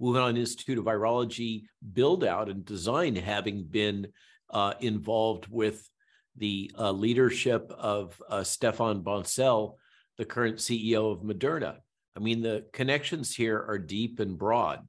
Wuhan 0.00 0.38
Institute 0.38 0.78
of 0.78 0.84
Virology 0.84 1.64
build 1.92 2.24
out 2.24 2.48
and 2.48 2.64
design 2.64 3.14
having 3.16 3.64
been 3.64 4.08
uh, 4.50 4.74
involved 4.80 5.46
with 5.48 5.88
the 6.36 6.70
uh, 6.78 6.90
leadership 6.90 7.70
of 7.76 8.20
uh, 8.28 8.38
Stéphane 8.38 9.02
Bancel, 9.02 9.76
the 10.16 10.24
current 10.24 10.56
CEO 10.56 11.12
of 11.12 11.20
Moderna. 11.22 11.76
I 12.16 12.20
mean, 12.20 12.42
the 12.42 12.66
connections 12.72 13.34
here 13.34 13.58
are 13.58 13.78
deep 13.78 14.20
and 14.20 14.38
broad. 14.38 14.86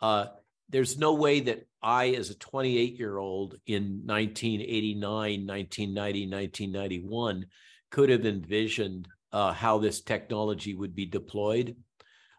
Uh, 0.00 0.26
there's 0.70 0.98
no 0.98 1.14
way 1.14 1.40
that 1.40 1.66
I, 1.82 2.10
as 2.10 2.30
a 2.30 2.38
28 2.38 2.98
year 2.98 3.18
old 3.18 3.56
in 3.66 4.02
1989, 4.04 5.46
1990, 5.46 6.26
1991, 6.26 7.46
could 7.90 8.10
have 8.10 8.24
envisioned 8.24 9.08
uh, 9.32 9.52
how 9.52 9.78
this 9.78 10.00
technology 10.00 10.74
would 10.74 10.94
be 10.94 11.06
deployed. 11.06 11.76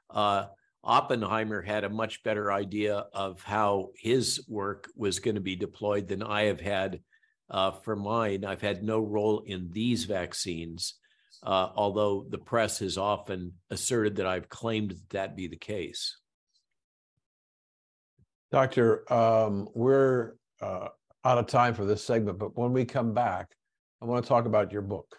Uh, 0.10 0.46
Oppenheimer 0.84 1.62
had 1.62 1.84
a 1.84 1.90
much 1.90 2.24
better 2.24 2.52
idea 2.52 3.06
of 3.14 3.42
how 3.44 3.90
his 3.96 4.44
work 4.48 4.90
was 4.96 5.20
going 5.20 5.36
to 5.36 5.42
be 5.42 5.56
deployed 5.56 6.08
than 6.08 6.24
I 6.24 6.44
have 6.44 6.62
had 6.62 7.02
uh, 7.50 7.72
for 7.72 7.96
mine. 7.96 8.46
I've 8.46 8.62
had 8.62 8.84
no 8.84 9.00
role 9.00 9.44
in 9.46 9.70
these 9.72 10.06
vaccines, 10.06 10.96
uh, 11.44 11.70
although 11.76 12.26
the 12.28 12.40
press 12.40 12.80
has 12.80 12.98
often 12.98 13.54
asserted 13.70 14.16
that 14.16 14.26
I've 14.26 14.50
claimed 14.50 14.92
that, 14.92 15.10
that 15.12 15.36
be 15.36 15.48
the 15.48 15.58
case. 15.58 16.18
Doctor, 18.52 19.12
um, 19.12 19.70
we're 19.74 20.34
uh, 20.62 20.90
out 21.24 21.38
of 21.38 21.48
time 21.48 21.74
for 21.74 21.86
this 21.86 22.04
segment, 22.04 22.38
but 22.38 22.58
when 22.58 22.74
we 22.74 22.84
come 22.84 23.14
back, 23.14 23.48
I 24.02 24.06
want 24.06 24.24
to 24.26 24.28
talk 24.28 24.46
about 24.46 24.74
your 24.74 24.82
book. 24.82 25.16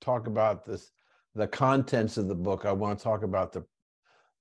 talk 0.00 0.26
about 0.26 0.64
this, 0.64 0.90
the 1.34 1.46
contents 1.46 2.16
of 2.16 2.28
the 2.28 2.34
book, 2.34 2.64
I 2.64 2.72
want 2.72 2.98
to 2.98 3.04
talk 3.04 3.22
about 3.22 3.52
the 3.52 3.64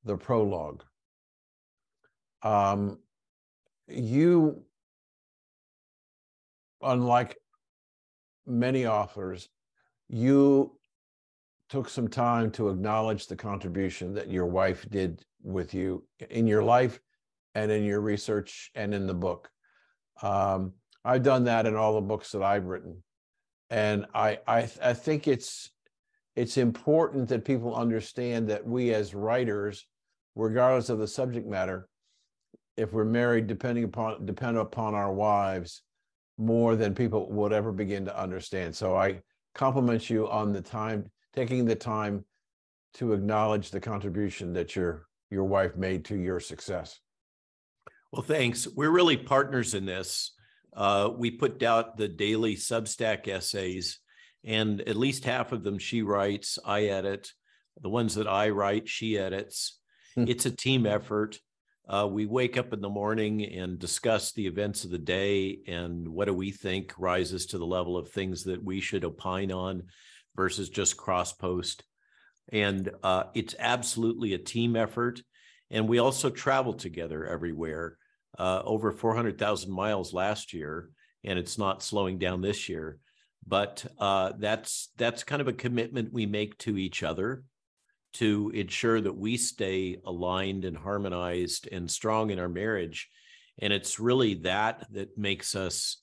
the 0.06 0.16
prologue. 0.16 0.84
Um, 2.44 3.00
you, 3.88 4.64
unlike 6.82 7.38
many 8.46 8.86
authors, 8.86 9.50
you 10.08 10.77
took 11.70 11.90
some 11.90 12.08
time 12.08 12.52
to 12.52 12.70
acknowledge 12.70 13.28
the 13.28 13.36
contribution 13.36 14.14
that 14.14 14.32
your 14.32 14.46
wife 14.46 14.86
did 14.90 15.24
with 15.44 15.74
you 15.74 16.04
in 16.30 16.48
your 16.48 16.64
life 16.64 17.00
and 17.56 17.72
in 17.72 17.84
your 17.84 18.02
research 18.02 18.72
and 18.76 18.94
in 18.94 19.08
the 19.08 19.14
book. 19.14 19.50
Um, 20.22 20.74
I've 21.04 21.24
done 21.24 21.46
that 21.46 21.66
in 21.66 21.76
all 21.76 21.96
the 21.96 22.02
books 22.02 22.32
that 22.32 22.44
I've 22.44 22.66
written, 22.66 23.04
and 23.70 24.06
I 24.14 24.40
I, 24.48 24.70
I 24.82 24.94
think 24.94 25.28
it's 25.28 25.72
it's 26.36 26.58
important 26.58 27.30
that 27.30 27.46
people 27.46 27.76
understand 27.76 28.50
that 28.50 28.66
we 28.66 28.94
as 28.94 29.16
writers, 29.16 29.86
regardless 30.36 30.90
of 30.90 31.00
the 31.00 31.08
subject 31.08 31.48
matter, 31.48 31.88
if 32.76 32.94
we're 32.94 33.06
married, 33.06 33.48
depending 33.48 33.84
upon 33.84 34.26
depend 34.26 34.58
upon 34.58 34.96
our 34.96 35.14
wives 35.14 35.82
more 36.38 36.76
than 36.76 36.94
people 36.94 37.32
would 37.32 37.52
ever 37.52 37.72
begin 37.72 38.06
to 38.06 38.20
understand. 38.20 38.76
So 38.76 38.96
I 38.96 39.22
compliment 39.56 40.10
you 40.10 40.30
on 40.30 40.54
the 40.54 40.62
time 40.62 41.10
taking 41.36 41.66
the 41.66 41.76
time 41.76 42.26
to 42.96 43.14
acknowledge 43.14 43.70
the 43.70 43.80
contribution 43.80 44.54
that 44.54 44.76
your 44.76 45.08
your 45.30 45.44
wife 45.44 45.76
made 45.76 46.06
to 46.06 46.16
your 46.16 46.40
success. 46.40 47.00
Well, 48.12 48.22
thanks. 48.22 48.68
We're 48.68 48.90
really 48.90 49.18
partners 49.18 49.74
in 49.74 49.86
this. 49.86 50.34
Uh, 50.74 51.10
we 51.16 51.32
put 51.32 51.62
out 51.64 51.98
the 51.98 52.08
daily 52.08 52.56
Substack 52.56 53.28
essays, 53.28 54.00
and 54.46 54.82
at 54.82 54.96
least 54.96 55.26
half 55.26 55.52
of 55.52 55.64
them 55.64 55.78
she 55.78 56.02
writes, 56.02 56.58
I 56.64 56.86
edit. 56.86 57.32
The 57.82 57.90
ones 57.90 58.16
that 58.16 58.28
I 58.28 58.50
write, 58.50 58.88
she 58.88 59.18
edits. 59.18 59.80
Hmm. 60.16 60.26
It's 60.28 60.46
a 60.46 60.52
team 60.52 60.86
effort. 60.86 61.40
Uh, 61.88 62.08
we 62.10 62.26
wake 62.26 62.58
up 62.58 62.74
in 62.74 62.82
the 62.82 62.90
morning 62.90 63.46
and 63.46 63.80
discuss 63.80 64.34
the 64.34 64.46
events 64.46 64.84
of 64.84 64.92
the 64.92 64.98
day 64.98 65.60
and 65.68 66.08
what 66.08 66.26
do 66.26 66.34
we 66.34 66.52
think 66.52 66.94
rises 66.98 67.46
to 67.48 67.58
the 67.58 67.66
level 67.66 67.96
of 67.96 68.10
things 68.10 68.44
that 68.44 68.62
we 68.62 68.82
should 68.82 69.06
opine 69.06 69.54
on 69.54 69.84
versus 70.38 70.70
just 70.70 70.96
cross 70.96 71.34
post. 71.34 71.84
And 72.54 72.90
uh, 73.04 73.24
it's 73.34 73.56
absolutely 73.60 74.34
a 74.34 74.38
team 74.38 74.78
effort. 74.78 75.22
And 75.70 75.90
we 75.90 76.00
also 76.00 76.30
travel 76.30 76.74
together 76.74 77.26
everywhere, 77.26 77.98
uh, 78.40 78.62
over 78.64 78.94
400,000 78.94 79.70
miles 79.70 80.14
last 80.14 80.54
year, 80.54 80.90
and 81.26 81.38
it's 81.38 81.58
not 81.58 81.84
slowing 81.84 82.18
down 82.20 82.40
this 82.40 82.70
year. 82.70 83.00
But 83.46 83.86
uh, 84.00 84.34
that's 84.38 84.90
that's 84.98 85.24
kind 85.24 85.42
of 85.42 85.48
a 85.48 85.54
commitment 85.54 86.14
we 86.14 86.26
make 86.26 86.58
to 86.60 86.78
each 86.78 87.04
other 87.04 87.44
to 88.14 88.52
ensure 88.54 89.00
that 89.00 89.16
we 89.16 89.38
stay 89.38 89.98
aligned 90.06 90.66
and 90.66 90.76
harmonized 90.76 91.68
and 91.72 91.90
strong 91.90 92.30
in 92.30 92.40
our 92.40 92.50
marriage. 92.50 93.10
And 93.60 93.72
it's 93.72 94.00
really 94.00 94.36
that 94.36 94.88
that 94.92 95.18
makes 95.18 95.56
us 95.56 95.98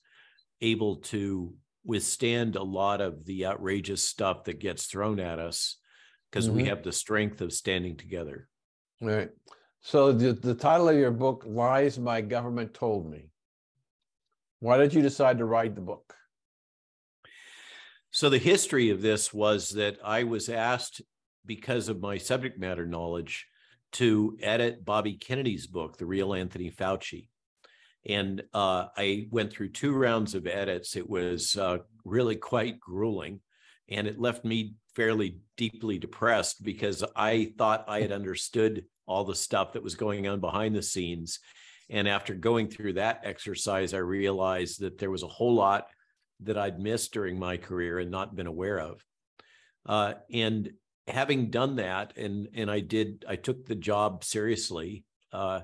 able 0.61 0.97
to 0.97 1.53
withstand 1.85 2.55
a 2.55 2.63
lot 2.63 2.99
of 2.99 3.25
the 3.25 3.45
outrageous 3.45 4.03
stuff 4.03 4.45
that 4.45 4.59
gets 4.59 4.87
thrown 4.87 5.19
at 5.19 5.39
us 5.39 5.77
because 6.29 6.47
mm-hmm. 6.47 6.57
we 6.57 6.65
have 6.65 6.83
the 6.83 6.91
strength 6.91 7.41
of 7.41 7.53
standing 7.53 7.95
together. 7.95 8.47
Right. 9.01 9.29
So 9.81 10.11
the, 10.11 10.33
the 10.33 10.55
title 10.55 10.89
of 10.89 10.97
your 10.97 11.11
book, 11.11 11.43
Lies 11.45 11.99
My 11.99 12.21
Government 12.21 12.73
Told 12.73 13.09
Me. 13.09 13.29
Why 14.59 14.77
did 14.77 14.93
you 14.93 15.01
decide 15.01 15.37
to 15.37 15.45
write 15.45 15.75
the 15.75 15.81
book? 15.81 16.15
So 18.09 18.29
the 18.29 18.37
history 18.39 18.89
of 18.89 19.01
this 19.01 19.33
was 19.33 19.71
that 19.71 19.97
I 20.03 20.23
was 20.23 20.49
asked 20.49 21.01
because 21.45 21.89
of 21.89 21.99
my 21.99 22.17
subject 22.17 22.59
matter 22.59 22.85
knowledge 22.85 23.45
to 23.93 24.37
edit 24.41 24.83
Bobby 24.83 25.13
Kennedy's 25.13 25.67
book, 25.67 25.97
The 25.97 26.05
Real 26.05 26.33
Anthony 26.33 26.71
Fauci. 26.71 27.27
And 28.07 28.43
uh, 28.53 28.87
I 28.95 29.27
went 29.31 29.51
through 29.51 29.69
two 29.69 29.93
rounds 29.93 30.35
of 30.35 30.47
edits. 30.47 30.95
It 30.95 31.09
was 31.09 31.57
uh, 31.57 31.79
really 32.03 32.35
quite 32.35 32.79
grueling. 32.79 33.39
And 33.89 34.07
it 34.07 34.19
left 34.19 34.45
me 34.45 34.75
fairly 34.95 35.39
deeply 35.57 35.97
depressed 35.97 36.63
because 36.63 37.03
I 37.15 37.53
thought 37.57 37.85
I 37.87 38.01
had 38.01 38.11
understood 38.11 38.85
all 39.07 39.23
the 39.23 39.35
stuff 39.35 39.73
that 39.73 39.83
was 39.83 39.95
going 39.95 40.27
on 40.27 40.39
behind 40.39 40.75
the 40.75 40.81
scenes. 40.81 41.39
And 41.89 42.07
after 42.07 42.33
going 42.33 42.69
through 42.69 42.93
that 42.93 43.21
exercise, 43.23 43.93
I 43.93 43.99
realized 43.99 44.81
that 44.81 44.97
there 44.97 45.11
was 45.11 45.23
a 45.23 45.27
whole 45.27 45.53
lot 45.53 45.87
that 46.41 46.57
I'd 46.57 46.79
missed 46.79 47.13
during 47.13 47.37
my 47.37 47.57
career 47.57 47.99
and 47.99 48.09
not 48.09 48.35
been 48.35 48.47
aware 48.47 48.79
of. 48.79 49.05
Uh, 49.85 50.13
and 50.31 50.71
having 51.07 51.51
done 51.51 51.75
that, 51.75 52.17
and 52.17 52.47
and 52.55 52.71
I 52.71 52.79
did, 52.79 53.23
I 53.27 53.35
took 53.35 53.65
the 53.65 53.75
job 53.75 54.23
seriously. 54.23 55.05
Uh, 55.31 55.61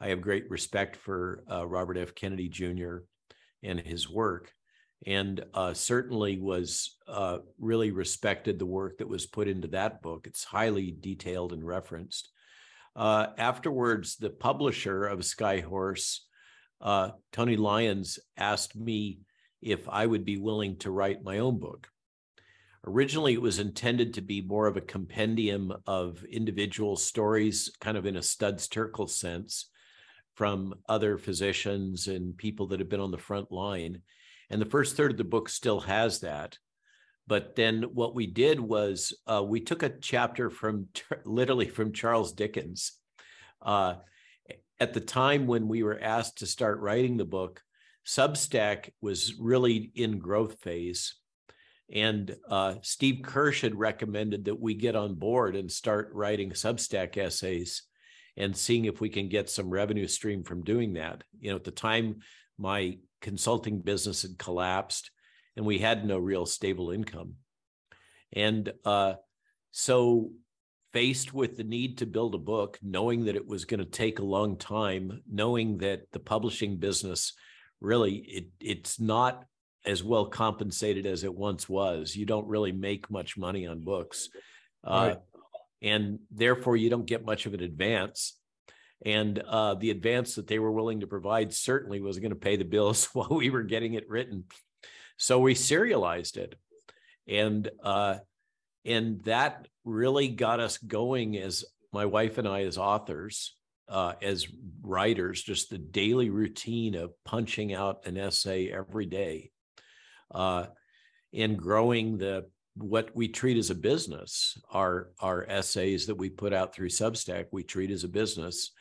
I 0.00 0.08
have 0.08 0.20
great 0.20 0.48
respect 0.48 0.96
for 0.96 1.42
uh, 1.50 1.66
Robert 1.66 1.96
F. 1.96 2.14
Kennedy 2.14 2.48
Jr. 2.48 2.98
and 3.62 3.80
his 3.80 4.08
work, 4.08 4.52
and 5.06 5.44
uh, 5.54 5.74
certainly 5.74 6.38
was 6.38 6.96
uh, 7.08 7.38
really 7.58 7.90
respected 7.90 8.58
the 8.58 8.66
work 8.66 8.98
that 8.98 9.08
was 9.08 9.26
put 9.26 9.48
into 9.48 9.68
that 9.68 10.00
book. 10.02 10.26
It's 10.26 10.44
highly 10.44 10.94
detailed 10.98 11.52
and 11.52 11.66
referenced. 11.66 12.30
Uh, 12.94 13.28
afterwards, 13.38 14.16
the 14.16 14.30
publisher 14.30 15.04
of 15.06 15.20
Skyhorse, 15.20 16.20
uh, 16.80 17.10
Tony 17.32 17.56
Lyons, 17.56 18.18
asked 18.36 18.76
me 18.76 19.20
if 19.60 19.88
I 19.88 20.06
would 20.06 20.24
be 20.24 20.36
willing 20.36 20.76
to 20.78 20.90
write 20.90 21.24
my 21.24 21.38
own 21.38 21.58
book. 21.58 21.88
Originally, 22.86 23.34
it 23.34 23.42
was 23.42 23.58
intended 23.58 24.14
to 24.14 24.20
be 24.20 24.40
more 24.40 24.66
of 24.66 24.76
a 24.76 24.80
compendium 24.80 25.72
of 25.86 26.24
individual 26.24 26.96
stories, 26.96 27.70
kind 27.80 27.96
of 27.96 28.06
in 28.06 28.16
a 28.16 28.22
Studs 28.22 28.68
Terkel 28.68 29.10
sense, 29.10 29.70
from 30.38 30.72
other 30.88 31.18
physicians 31.18 32.06
and 32.06 32.36
people 32.36 32.68
that 32.68 32.78
have 32.78 32.88
been 32.88 33.00
on 33.00 33.10
the 33.10 33.18
front 33.18 33.50
line. 33.50 34.00
And 34.50 34.62
the 34.62 34.70
first 34.70 34.96
third 34.96 35.10
of 35.10 35.16
the 35.16 35.24
book 35.24 35.48
still 35.48 35.80
has 35.80 36.20
that. 36.20 36.56
But 37.26 37.56
then 37.56 37.82
what 37.92 38.14
we 38.14 38.28
did 38.28 38.60
was 38.60 39.12
uh, 39.26 39.42
we 39.42 39.58
took 39.58 39.82
a 39.82 39.98
chapter 39.98 40.48
from 40.48 40.86
literally 41.24 41.68
from 41.68 41.92
Charles 41.92 42.32
Dickens. 42.32 42.92
Uh, 43.60 43.94
at 44.78 44.92
the 44.92 45.00
time 45.00 45.48
when 45.48 45.66
we 45.66 45.82
were 45.82 45.98
asked 46.00 46.38
to 46.38 46.46
start 46.46 46.78
writing 46.78 47.16
the 47.16 47.24
book, 47.24 47.60
Substack 48.06 48.90
was 49.00 49.34
really 49.40 49.90
in 49.96 50.20
growth 50.20 50.60
phase. 50.60 51.16
And 51.92 52.36
uh, 52.48 52.76
Steve 52.82 53.22
Kirsch 53.24 53.62
had 53.62 53.74
recommended 53.74 54.44
that 54.44 54.60
we 54.60 54.74
get 54.74 54.94
on 54.94 55.16
board 55.16 55.56
and 55.56 55.68
start 55.68 56.10
writing 56.12 56.50
Substack 56.50 57.16
essays 57.16 57.87
and 58.38 58.56
seeing 58.56 58.86
if 58.86 59.00
we 59.00 59.10
can 59.10 59.28
get 59.28 59.50
some 59.50 59.68
revenue 59.68 60.06
stream 60.06 60.44
from 60.44 60.64
doing 60.64 60.94
that. 60.94 61.24
You 61.40 61.50
know, 61.50 61.56
at 61.56 61.64
the 61.64 61.70
time, 61.70 62.20
my 62.56 62.98
consulting 63.20 63.80
business 63.80 64.22
had 64.22 64.38
collapsed 64.38 65.10
and 65.56 65.66
we 65.66 65.78
had 65.78 66.06
no 66.06 66.18
real 66.18 66.46
stable 66.46 66.90
income. 66.90 67.34
And 68.32 68.72
uh, 68.84 69.14
so, 69.72 70.30
faced 70.92 71.34
with 71.34 71.56
the 71.56 71.64
need 71.64 71.98
to 71.98 72.06
build 72.06 72.34
a 72.34 72.38
book, 72.38 72.78
knowing 72.80 73.26
that 73.26 73.36
it 73.36 73.46
was 73.46 73.66
going 73.66 73.80
to 73.80 73.86
take 73.86 74.20
a 74.20 74.24
long 74.24 74.56
time, 74.56 75.20
knowing 75.30 75.78
that 75.78 76.10
the 76.12 76.20
publishing 76.20 76.78
business 76.78 77.34
really 77.80 78.16
it 78.16 78.46
it's 78.60 78.98
not 78.98 79.44
as 79.84 80.02
well 80.02 80.26
compensated 80.26 81.06
as 81.06 81.24
it 81.24 81.34
once 81.34 81.68
was. 81.68 82.14
You 82.14 82.26
don't 82.26 82.46
really 82.46 82.72
make 82.72 83.10
much 83.10 83.36
money 83.36 83.66
on 83.66 83.80
books. 83.80 84.28
Uh, 84.84 85.16
and 85.82 86.18
therefore 86.30 86.76
you 86.76 86.90
don't 86.90 87.06
get 87.06 87.24
much 87.24 87.46
of 87.46 87.54
an 87.54 87.62
advance. 87.62 88.34
And 89.04 89.38
uh, 89.38 89.74
the 89.74 89.90
advance 89.90 90.34
that 90.34 90.48
they 90.48 90.58
were 90.58 90.72
willing 90.72 91.00
to 91.00 91.06
provide 91.06 91.52
certainly 91.54 92.00
was 92.00 92.18
going 92.18 92.30
to 92.30 92.36
pay 92.36 92.56
the 92.56 92.64
bills 92.64 93.04
while 93.12 93.28
we 93.30 93.50
were 93.50 93.62
getting 93.62 93.94
it 93.94 94.08
written. 94.08 94.44
So 95.16 95.40
we 95.40 95.54
serialized 95.54 96.36
it, 96.36 96.54
and 97.26 97.68
uh, 97.82 98.18
and 98.84 99.20
that 99.24 99.66
really 99.84 100.28
got 100.28 100.60
us 100.60 100.78
going 100.78 101.36
as 101.36 101.64
my 101.92 102.06
wife 102.06 102.38
and 102.38 102.46
I 102.46 102.62
as 102.62 102.78
authors, 102.78 103.56
uh, 103.88 104.12
as 104.22 104.46
writers. 104.80 105.42
Just 105.42 105.70
the 105.70 105.78
daily 105.78 106.30
routine 106.30 106.94
of 106.94 107.12
punching 107.24 107.74
out 107.74 108.06
an 108.06 108.16
essay 108.16 108.68
every 108.68 109.06
day, 109.06 109.50
uh, 110.32 110.66
and 111.34 111.58
growing 111.58 112.18
the 112.18 112.46
what 112.78 113.14
we 113.14 113.28
treat 113.28 113.56
as 113.56 113.70
a 113.70 113.74
business 113.74 114.58
our 114.72 115.10
our 115.20 115.44
essays 115.48 116.06
that 116.06 116.14
we 116.14 116.28
put 116.28 116.52
out 116.52 116.74
through 116.74 116.88
substack 116.88 117.46
we 117.52 117.62
treat 117.62 117.90
as 117.90 118.04
a 118.04 118.08
business. 118.08 118.72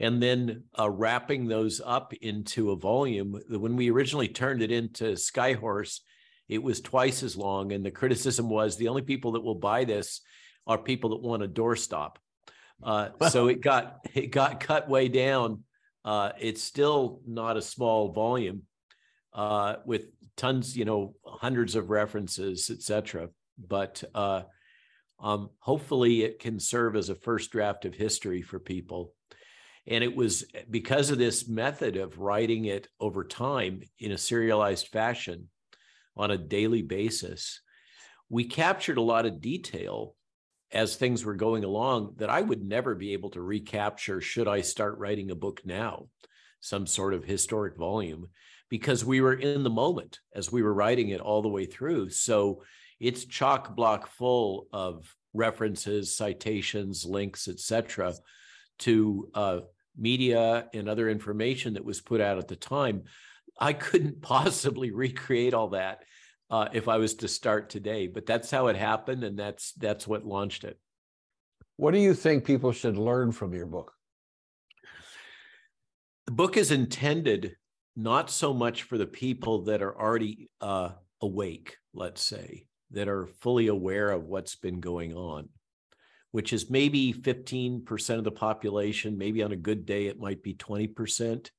And 0.00 0.20
then 0.20 0.64
uh, 0.76 0.90
wrapping 0.90 1.46
those 1.46 1.80
up 1.84 2.12
into 2.14 2.70
a 2.70 2.76
volume 2.76 3.38
when 3.48 3.76
we 3.76 3.90
originally 3.90 4.26
turned 4.26 4.62
it 4.62 4.72
into 4.72 5.12
skyhorse 5.12 6.00
it 6.52 6.62
was 6.62 6.80
twice 6.80 7.22
as 7.22 7.36
long. 7.36 7.72
And 7.72 7.84
the 7.84 7.90
criticism 7.90 8.50
was 8.50 8.76
the 8.76 8.88
only 8.88 9.00
people 9.00 9.32
that 9.32 9.42
will 9.42 9.54
buy 9.54 9.84
this 9.84 10.20
are 10.66 10.78
people 10.78 11.10
that 11.10 11.22
want 11.22 11.42
a 11.42 11.48
doorstop. 11.48 12.16
Uh, 12.82 13.08
so 13.30 13.48
it 13.48 13.60
got 13.62 14.06
it 14.14 14.30
got 14.30 14.60
cut 14.60 14.88
way 14.88 15.08
down. 15.08 15.64
Uh, 16.04 16.32
it's 16.38 16.62
still 16.62 17.20
not 17.26 17.56
a 17.56 17.62
small 17.62 18.12
volume 18.12 18.62
uh, 19.32 19.76
with 19.86 20.06
tons, 20.36 20.76
you 20.76 20.84
know, 20.84 21.14
hundreds 21.24 21.74
of 21.74 21.90
references, 21.90 22.70
etc. 22.70 23.28
But 23.58 24.02
uh, 24.14 24.42
um, 25.20 25.50
hopefully, 25.58 26.22
it 26.22 26.38
can 26.38 26.58
serve 26.58 26.96
as 26.96 27.08
a 27.08 27.14
first 27.14 27.50
draft 27.50 27.84
of 27.84 27.94
history 27.94 28.42
for 28.42 28.58
people. 28.58 29.12
And 29.86 30.04
it 30.04 30.14
was 30.14 30.44
because 30.70 31.10
of 31.10 31.18
this 31.18 31.48
method 31.48 31.96
of 31.96 32.18
writing 32.18 32.66
it 32.66 32.86
over 33.00 33.24
time 33.24 33.82
in 33.98 34.12
a 34.12 34.18
serialized 34.18 34.88
fashion 34.88 35.48
on 36.16 36.30
a 36.30 36.38
daily 36.38 36.82
basis, 36.82 37.60
we 38.28 38.44
captured 38.44 38.98
a 38.98 39.02
lot 39.02 39.26
of 39.26 39.40
detail 39.40 40.14
as 40.72 40.96
things 40.96 41.24
were 41.24 41.34
going 41.34 41.64
along 41.64 42.14
that 42.16 42.30
I 42.30 42.40
would 42.40 42.64
never 42.64 42.94
be 42.94 43.12
able 43.12 43.30
to 43.30 43.42
recapture 43.42 44.20
should 44.20 44.48
I 44.48 44.62
start 44.62 44.98
writing 44.98 45.30
a 45.30 45.34
book 45.34 45.60
now, 45.64 46.06
some 46.60 46.86
sort 46.86 47.12
of 47.12 47.24
historic 47.24 47.76
volume, 47.76 48.28
because 48.72 49.04
we 49.04 49.20
were 49.20 49.34
in 49.34 49.64
the 49.64 49.68
moment 49.68 50.20
as 50.34 50.50
we 50.50 50.62
were 50.62 50.72
writing 50.72 51.10
it 51.10 51.20
all 51.20 51.42
the 51.42 51.48
way 51.48 51.66
through. 51.66 52.08
So 52.08 52.62
it's 52.98 53.26
chock 53.26 53.76
block 53.76 54.06
full 54.06 54.66
of 54.72 55.14
references, 55.34 56.16
citations, 56.16 57.04
links, 57.04 57.48
etc., 57.48 58.14
to 58.78 59.28
uh, 59.34 59.58
media 59.94 60.70
and 60.72 60.88
other 60.88 61.10
information 61.10 61.74
that 61.74 61.84
was 61.84 62.00
put 62.00 62.22
out 62.22 62.38
at 62.38 62.48
the 62.48 62.56
time. 62.56 63.02
I 63.60 63.74
couldn't 63.74 64.22
possibly 64.22 64.90
recreate 64.90 65.52
all 65.52 65.68
that 65.68 66.04
uh, 66.48 66.68
if 66.72 66.88
I 66.88 66.96
was 66.96 67.16
to 67.16 67.28
start 67.28 67.68
today, 67.68 68.06
but 68.06 68.24
that's 68.24 68.50
how 68.50 68.68
it 68.68 68.76
happened, 68.76 69.22
and 69.22 69.38
that's 69.38 69.72
that's 69.72 70.08
what 70.08 70.24
launched 70.24 70.64
it. 70.64 70.78
What 71.76 71.92
do 71.92 72.00
you 72.00 72.14
think 72.14 72.46
people 72.46 72.72
should 72.72 72.96
learn 72.96 73.32
from 73.32 73.52
your 73.52 73.66
book? 73.66 73.92
The 76.24 76.32
book 76.32 76.56
is 76.56 76.70
intended 76.70 77.56
not 77.96 78.30
so 78.30 78.54
much 78.54 78.84
for 78.84 78.96
the 78.96 79.06
people 79.06 79.64
that 79.64 79.82
are 79.82 79.98
already 79.98 80.48
uh, 80.60 80.90
awake, 81.20 81.76
let's 81.94 82.22
say, 82.22 82.66
that 82.90 83.08
are 83.08 83.26
fully 83.26 83.68
aware 83.68 84.10
of 84.10 84.24
what's 84.24 84.56
been 84.56 84.80
going 84.80 85.14
on, 85.14 85.48
which 86.30 86.52
is 86.52 86.70
maybe 86.70 87.12
15% 87.12 88.18
of 88.18 88.24
the 88.24 88.30
population. 88.30 89.18
Maybe 89.18 89.42
on 89.42 89.52
a 89.52 89.56
good 89.56 89.84
day, 89.86 90.06
it 90.06 90.18
might 90.18 90.42
be 90.42 90.54
20%. 90.54 91.50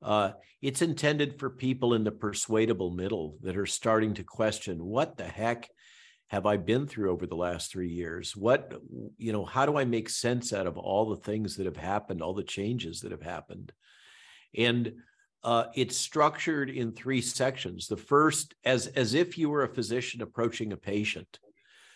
Uh, 0.00 0.32
it's 0.62 0.82
intended 0.82 1.38
for 1.38 1.50
people 1.50 1.94
in 1.94 2.04
the 2.04 2.12
persuadable 2.12 2.90
middle 2.90 3.36
that 3.42 3.56
are 3.56 3.66
starting 3.66 4.14
to 4.14 4.24
question 4.24 4.84
what 4.84 5.16
the 5.16 5.24
heck 5.24 5.68
have 6.28 6.46
I 6.46 6.56
been 6.56 6.86
through 6.86 7.10
over 7.10 7.26
the 7.26 7.36
last 7.36 7.72
three 7.72 7.88
years? 7.88 8.36
What, 8.36 8.74
you 9.16 9.32
know, 9.32 9.44
how 9.44 9.64
do 9.66 9.76
I 9.78 9.84
make 9.84 10.10
sense 10.10 10.52
out 10.52 10.66
of 10.66 10.76
all 10.76 11.08
the 11.08 11.22
things 11.22 11.56
that 11.56 11.66
have 11.66 11.76
happened, 11.76 12.22
all 12.22 12.34
the 12.34 12.42
changes 12.42 13.00
that 13.00 13.12
have 13.12 13.22
happened? 13.22 13.72
And 14.56 14.94
uh, 15.44 15.64
it's 15.74 15.96
structured 15.96 16.70
in 16.70 16.92
three 16.92 17.20
sections. 17.20 17.86
The 17.86 17.96
first, 17.96 18.54
as 18.64 18.88
as 18.88 19.14
if 19.14 19.38
you 19.38 19.50
were 19.50 19.62
a 19.62 19.74
physician 19.74 20.22
approaching 20.22 20.72
a 20.72 20.76
patient. 20.76 21.38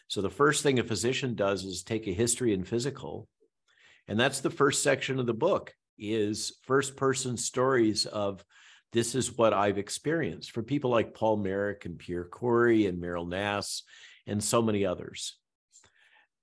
So 0.09 0.21
the 0.21 0.31
first 0.31 0.63
thing 0.63 0.79
a 0.79 0.85
physician 0.85 1.35
does 1.35 1.65
is 1.65 1.83
take 1.83 2.07
a 2.07 2.13
history 2.13 2.53
and 2.55 2.67
physical, 2.67 3.29
and 4.09 4.19
that's 4.19 4.41
the 4.41 4.51
first 4.51 4.83
section 4.83 5.19
of 5.19 5.27
the 5.27 5.35
book 5.35 5.75
is 5.99 6.57
first 6.63 6.97
person 6.97 7.37
stories 7.37 8.07
of 8.07 8.45
this 8.93 9.15
is 9.15 9.37
what 9.37 9.55
I've 9.55 9.79
experienced 9.79 10.51
for 10.51 10.63
people 10.63 10.91
like 10.91 11.15
Paul 11.15 11.39
Marik 11.39 11.87
and 11.87 11.99
Pierre 11.99 12.25
Kory 12.25 12.87
and 12.87 13.03
Meryl 13.03 13.29
Nass 13.29 13.83
and 14.27 14.43
so 14.43 14.61
many 14.61 14.85
others. 14.85 15.37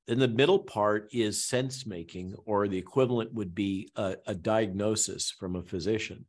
Then 0.07 0.17
the 0.17 0.27
middle 0.27 0.59
part 0.59 1.09
is 1.13 1.43
sense 1.43 1.85
making, 1.85 2.33
or 2.45 2.67
the 2.67 2.79
equivalent 2.79 3.31
would 3.33 3.53
be 3.53 3.91
a, 3.95 4.15
a 4.25 4.33
diagnosis 4.33 5.29
from 5.29 5.55
a 5.55 5.61
physician 5.61 6.25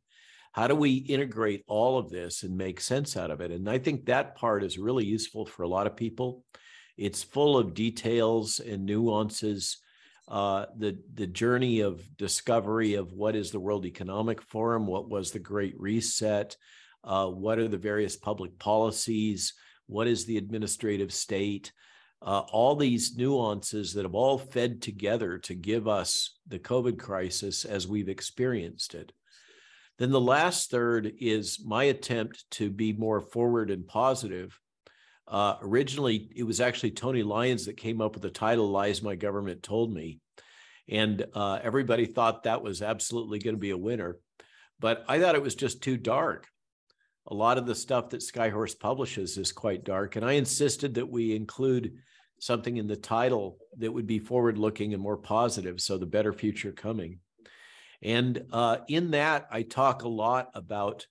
how 0.51 0.67
do 0.67 0.75
we 0.75 0.93
integrate 0.93 1.63
all 1.67 1.97
of 1.97 2.09
this 2.09 2.43
and 2.43 2.57
make 2.57 2.81
sense 2.81 3.15
out 3.15 3.31
of 3.31 3.41
it? 3.41 3.51
And 3.51 3.69
i 3.69 3.77
think 3.77 4.05
that 4.05 4.35
part 4.35 4.63
is 4.63 4.77
really 4.77 5.05
useful 5.05 5.45
for 5.45 5.63
a 5.63 5.67
lot 5.67 5.87
of 5.87 5.95
people. 5.95 6.43
It's 6.97 7.23
full 7.23 7.57
of 7.57 7.73
details 7.73 8.59
and 8.59 8.85
nuances. 8.85 9.77
Uh, 10.27 10.65
the 10.77 10.97
the 11.13 11.27
journey 11.27 11.81
of 11.81 12.01
discovery 12.17 12.93
of 12.93 13.11
what 13.11 13.35
is 13.35 13.51
the 13.51 13.59
world 13.59 13.85
economic 13.85 14.41
forum 14.41 14.87
what 14.87 15.09
was 15.09 15.31
the 15.31 15.39
great 15.39 15.77
reset 15.77 16.55
uh, 17.03 17.27
what 17.27 17.59
are 17.59 17.67
the 17.67 17.77
various 17.77 18.15
public 18.15 18.57
policies 18.57 19.53
what 19.91 20.07
is 20.07 20.25
the 20.25 20.37
administrative 20.37 21.11
state? 21.11 21.73
Uh, 22.21 22.43
all 22.51 22.75
these 22.75 23.17
nuances 23.17 23.93
that 23.93 24.05
have 24.05 24.15
all 24.15 24.37
fed 24.37 24.81
together 24.81 25.37
to 25.39 25.53
give 25.53 25.87
us 25.87 26.37
the 26.47 26.59
covid 26.59 26.97
crisis 26.97 27.65
as 27.65 27.87
we've 27.87 28.09
experienced 28.09 28.93
it 28.95 29.11
then 30.01 30.09
the 30.09 30.19
last 30.19 30.71
third 30.71 31.13
is 31.19 31.63
my 31.63 31.83
attempt 31.83 32.49
to 32.51 32.71
be 32.71 32.91
more 32.91 33.21
forward 33.21 33.69
and 33.69 33.87
positive. 33.87 34.59
Uh, 35.27 35.57
originally, 35.61 36.27
it 36.35 36.43
was 36.43 36.59
actually 36.59 36.89
Tony 36.89 37.21
Lyons 37.21 37.67
that 37.67 37.77
came 37.77 38.01
up 38.01 38.15
with 38.15 38.23
the 38.23 38.31
title 38.31 38.69
Lies 38.69 39.03
My 39.03 39.15
Government 39.15 39.61
Told 39.61 39.93
Me. 39.93 40.19
And 40.89 41.25
uh, 41.35 41.59
everybody 41.61 42.07
thought 42.07 42.43
that 42.43 42.63
was 42.63 42.81
absolutely 42.81 43.37
going 43.37 43.55
to 43.55 43.59
be 43.59 43.69
a 43.69 43.77
winner. 43.77 44.17
But 44.79 45.05
I 45.07 45.19
thought 45.19 45.35
it 45.35 45.43
was 45.43 45.53
just 45.53 45.83
too 45.83 45.97
dark. 45.97 46.47
A 47.27 47.35
lot 47.35 47.59
of 47.59 47.67
the 47.67 47.75
stuff 47.75 48.09
that 48.09 48.21
Skyhorse 48.21 48.79
publishes 48.79 49.37
is 49.37 49.51
quite 49.51 49.83
dark. 49.83 50.15
And 50.15 50.25
I 50.25 50.33
insisted 50.33 50.95
that 50.95 51.09
we 51.09 51.35
include 51.35 51.93
something 52.39 52.77
in 52.77 52.87
the 52.87 52.95
title 52.95 53.59
that 53.77 53.93
would 53.93 54.07
be 54.07 54.17
forward 54.17 54.57
looking 54.57 54.95
and 54.95 55.03
more 55.03 55.17
positive. 55.17 55.79
So 55.79 55.99
the 55.99 56.07
better 56.07 56.33
future 56.33 56.71
coming. 56.71 57.19
And 58.01 58.45
uh, 58.51 58.77
in 58.87 59.11
that, 59.11 59.47
I 59.51 59.61
talk 59.61 60.03
a 60.03 60.09
lot 60.09 60.49
about 60.53 61.05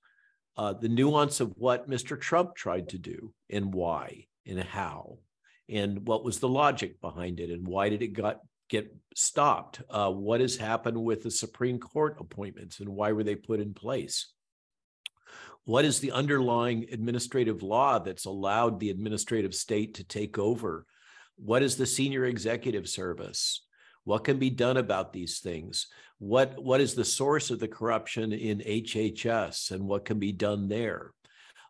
uh, 0.57 0.73
the 0.73 0.89
nuance 0.89 1.41
of 1.41 1.53
what 1.57 1.89
Mr. 1.89 2.21
Trump 2.21 2.55
tried 2.55 2.89
to 2.91 2.99
do 2.99 3.33
and 3.49 3.73
why 3.73 4.27
and 4.47 4.61
how, 4.61 5.19
and 5.69 6.07
what 6.07 6.25
was 6.25 6.41
the 6.41 6.49
logic 6.49 7.01
behind 7.01 7.41
it, 7.41 7.51
and 7.51 7.67
why 7.67 7.89
did 7.89 8.03
it 8.03 8.09
got 8.09 8.41
get 8.69 8.95
stopped? 9.15 9.83
Uh, 9.89 10.11
what 10.11 10.41
has 10.41 10.57
happened 10.57 11.03
with 11.03 11.23
the 11.23 11.31
Supreme 11.31 11.79
Court 11.79 12.17
appointments, 12.19 12.81
and 12.81 12.89
why 12.89 13.13
were 13.13 13.25
they 13.25 13.37
put 13.37 13.61
in 13.61 13.75
place? 13.75 14.33
What 15.65 15.85
is 15.85 16.01
the 16.01 16.13
underlying 16.13 16.87
administrative 16.91 17.63
law 17.63 17.99
that's 17.99 18.25
allowed 18.25 18.81
the 18.81 18.91
administrative 18.91 19.55
state 19.55 19.95
to 19.95 20.05
take 20.05 20.39
over? 20.39 20.87
What 21.37 21.63
is 21.63 21.77
the 21.77 21.87
senior 21.87 22.25
executive 22.25 22.89
service? 22.89 23.65
What 24.05 24.25
can 24.25 24.39
be 24.39 24.51
done 24.51 24.77
about 24.77 25.13
these 25.13 25.41
things? 25.41 25.89
What, 26.19 26.63
what 26.63 26.81
is 26.81 26.95
the 26.95 27.05
source 27.05 27.51
of 27.51 27.61
the 27.61 27.69
corruption 27.69 28.33
in 28.33 28.59
HHS 28.61 29.71
and 29.71 29.87
what 29.87 30.05
can 30.05 30.19
be 30.19 30.33
done 30.33 30.69
there? 30.69 31.13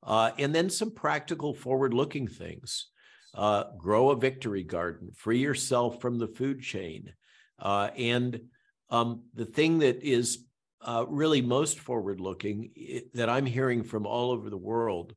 Uh, 0.02 0.30
and 0.38 0.54
then 0.54 0.70
some 0.70 0.90
practical 0.90 1.54
forward 1.54 1.94
looking 1.94 2.26
things. 2.26 2.86
Uh, 3.32 3.64
grow 3.78 4.10
a 4.10 4.16
victory 4.16 4.64
garden, 4.64 5.10
free 5.14 5.38
yourself 5.38 6.00
from 6.00 6.18
the 6.18 6.26
food 6.26 6.60
chain. 6.60 7.12
Uh, 7.60 7.90
and 7.96 8.40
um, 8.88 9.22
the 9.34 9.44
thing 9.44 9.78
that 9.78 10.02
is 10.02 10.46
uh, 10.82 11.04
really 11.08 11.40
most 11.40 11.78
forward 11.78 12.20
looking 12.20 12.70
that 13.14 13.28
I'm 13.28 13.46
hearing 13.46 13.84
from 13.84 14.04
all 14.04 14.32
over 14.32 14.50
the 14.50 14.56
world 14.56 15.14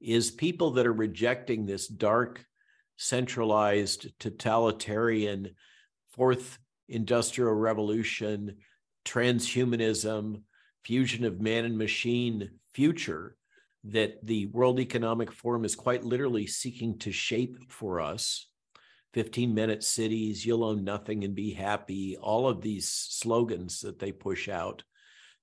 is 0.00 0.30
people 0.30 0.72
that 0.72 0.86
are 0.86 0.92
rejecting 0.92 1.66
this 1.66 1.86
dark, 1.86 2.44
centralized, 2.96 4.08
totalitarian 4.18 5.50
fourth 6.14 6.58
industrial 6.88 7.52
revolution, 7.52 8.56
transhumanism, 9.04 10.42
fusion 10.84 11.24
of 11.24 11.40
man 11.40 11.64
and 11.64 11.76
machine 11.76 12.50
future 12.72 13.36
that 13.84 14.24
the 14.24 14.46
World 14.46 14.80
Economic 14.80 15.32
Forum 15.32 15.64
is 15.64 15.74
quite 15.74 16.04
literally 16.04 16.46
seeking 16.46 16.98
to 16.98 17.12
shape 17.12 17.70
for 17.70 18.00
us. 18.00 18.48
15 19.12 19.54
minute 19.54 19.84
cities, 19.84 20.44
you'll 20.44 20.64
own 20.64 20.84
nothing 20.84 21.22
and 21.24 21.34
be 21.34 21.52
happy, 21.52 22.16
all 22.16 22.48
of 22.48 22.60
these 22.60 22.88
slogans 22.88 23.80
that 23.80 23.98
they 23.98 24.10
push 24.10 24.48
out 24.48 24.82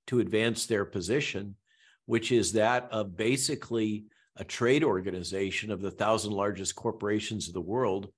to 0.08 0.20
advance 0.20 0.66
their 0.66 0.84
position, 0.84 1.56
which 2.06 2.32
is 2.32 2.54
that 2.54 2.90
of 2.92 3.16
basically 3.16 4.06
a 4.36 4.44
trade 4.44 4.84
organization 4.84 5.72
of 5.72 5.82
the 5.82 5.92
thousand 5.92 6.34
largest 6.34 6.76
corporations 6.76 7.48
of 7.48 7.54
the 7.54 7.62
world 7.62 8.10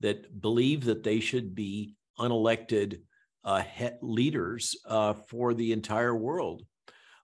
that 0.00 0.40
believe 0.40 0.84
that 0.84 1.02
they 1.02 1.20
should 1.20 1.54
be 1.54 1.94
unelected 2.18 3.00
uh, 3.44 3.62
leaders 4.02 4.76
uh, 4.86 5.14
for 5.14 5.54
the 5.54 5.72
entire 5.72 6.14
world. 6.14 6.64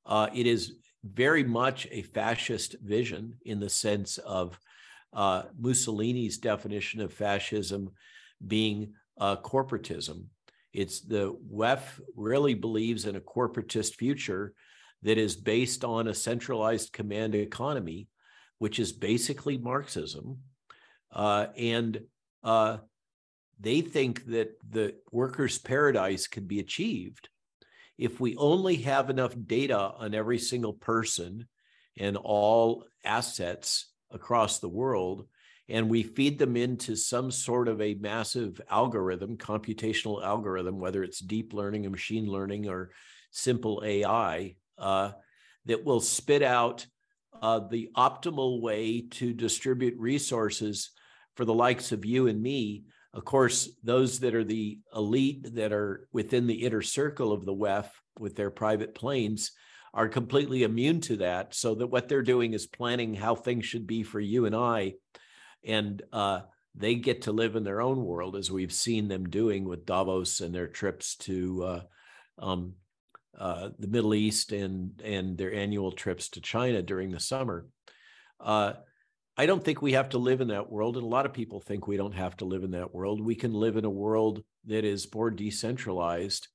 Uh, 0.07 0.29
it 0.35 0.47
is 0.47 0.75
very 1.05 1.45
much 1.45 1.87
a 1.91 2.03
fascist 2.03 2.77
vision 2.83 3.35
in 3.45 3.61
the 3.61 3.69
sense 3.69 4.19
of 4.19 4.59
uh, 5.13 5.43
Mussolini's 5.59 6.39
definition 6.39 7.01
of 7.01 7.13
fascism 7.13 7.91
being 8.47 8.95
uh, 9.19 9.37
corporatism. 9.37 10.25
It's 10.73 11.01
the 11.01 11.37
WEF 11.53 12.01
really 12.17 12.55
believes 12.55 13.07
in 13.07 13.17
a 13.17 13.21
corporatist 13.21 13.95
future 13.95 14.55
that 15.03 15.19
is 15.19 15.37
based 15.37 15.85
on 15.85 16.09
a 16.09 16.15
centralized 16.15 16.93
command 16.93 17.35
economy, 17.35 18.09
which 18.59 18.79
is 18.79 18.93
basically 18.93 19.59
Marxism. 19.59 20.39
Uh, 21.13 21.47
and 21.57 22.01
they 23.61 23.81
think 23.81 24.27
that 24.27 24.57
the 24.69 24.95
workers' 25.11 25.59
paradise 25.59 26.27
can 26.27 26.47
be 26.47 26.61
achieved 26.61 27.29
if 27.99 28.21
we 28.21 28.37
only 28.37 28.77
have 28.77 29.11
enough 29.11 29.35
data 29.47 29.79
on 29.79 30.14
every 30.14 30.38
single 30.38 30.73
person 30.73 31.47
and 31.97 32.17
all 32.17 32.85
assets 33.05 33.93
across 34.11 34.59
the 34.59 34.69
world, 34.69 35.27
and 35.69 35.88
we 35.88 36.03
feed 36.03 36.38
them 36.38 36.57
into 36.57 36.97
some 36.97 37.31
sort 37.31 37.69
of 37.69 37.81
a 37.81 37.95
massive 37.95 38.61
algorithm, 38.69 39.37
computational 39.37 40.25
algorithm, 40.25 40.79
whether 40.79 41.03
it's 41.03 41.21
deep 41.21 41.53
learning 41.53 41.87
or 41.87 41.90
machine 41.90 42.27
learning 42.27 42.69
or 42.69 42.90
simple 43.31 43.83
AI, 43.85 44.57
uh, 44.77 45.12
that 45.67 45.85
will 45.85 46.01
spit 46.01 46.43
out 46.43 46.87
uh, 47.40 47.61
the 47.71 47.90
optimal 47.97 48.61
way 48.61 49.03
to 49.03 49.33
distribute 49.33 49.99
resources 49.99 50.90
for 51.37 51.45
the 51.45 51.55
likes 51.55 51.93
of 51.93 52.05
you 52.05 52.27
and 52.27 52.43
me. 52.43 52.85
Of 53.14 53.24
course, 53.24 53.70
those 53.83 54.20
that 54.20 54.35
are 54.35 54.44
the 54.44 54.81
elite 54.94 55.55
that 55.55 55.72
are 55.72 56.09
within 56.12 56.46
the 56.46 56.64
inner 56.64 56.83
circle 56.83 57.33
of 57.33 57.44
the 57.44 57.55
WEF 57.55 57.87
with 58.18 58.35
their 58.35 58.50
private 58.50 58.94
planes 58.94 59.53
are 59.94 60.09
completely 60.09 60.64
immune 60.64 61.00
to 61.03 61.18
that. 61.18 61.55
So 61.55 61.77
that 61.77 61.87
what 61.87 62.09
they're 62.09 62.22
doing 62.22 62.53
is 62.53 62.66
planning 62.66 63.14
how 63.14 63.37
things 63.37 63.64
should 63.64 63.87
be 63.87 64.03
for 64.03 64.18
you 64.18 64.46
and 64.46 64.55
I 64.55 64.94
and 65.64 66.03
uh, 66.12 66.40
they 66.74 66.96
get 66.96 67.22
to 67.22 67.33
live 67.33 67.57
in 67.57 67.64
their 67.64 67.81
own 67.81 68.05
world 68.05 68.37
as 68.37 68.50
we've 68.50 68.72
seen 68.72 69.09
them 69.09 69.29
doing 69.29 69.64
with 69.64 69.87
Davos 69.87 70.40
and 70.40 70.55
their 70.55 70.66
trips 70.66 71.16
to 71.16 71.64
uh, 71.64 71.81
um, 72.38 72.74
uh, 73.38 73.70
the 73.79 73.88
Middle 73.88 74.14
East 74.14 74.53
and 74.53 75.00
and 75.03 75.38
their 75.38 75.53
annual 75.55 75.92
trips 75.92 76.29
to 76.31 76.40
China 76.40 76.83
during 76.83 77.11
the 77.11 77.20
summer. 77.20 77.66
Uh, 78.40 78.74
I 79.37 79.47
don't 79.47 79.64
think 79.64 79.83
we 79.83 79.92
have 79.92 80.11
to 80.11 80.18
live 80.18 80.40
in 80.40 80.49
that 80.49 80.70
world, 80.70 80.97
and 80.97 81.05
a 81.05 81.09
lot 81.09 81.27
of 81.27 81.33
people 81.33 81.61
think 81.61 81.87
we 81.87 81.97
don't 81.97 82.14
have 82.14 82.37
to 82.37 82.44
live 82.44 82.62
in 82.62 82.70
that 82.73 82.94
world. 82.94 83.20
We 83.20 83.35
can 83.35 83.53
live 83.53 83.77
in 83.77 83.85
a 83.85 83.90
world 83.90 84.44
that 84.66 84.85
is 84.85 85.12
more 85.12 85.31
decentralized, 85.31 86.47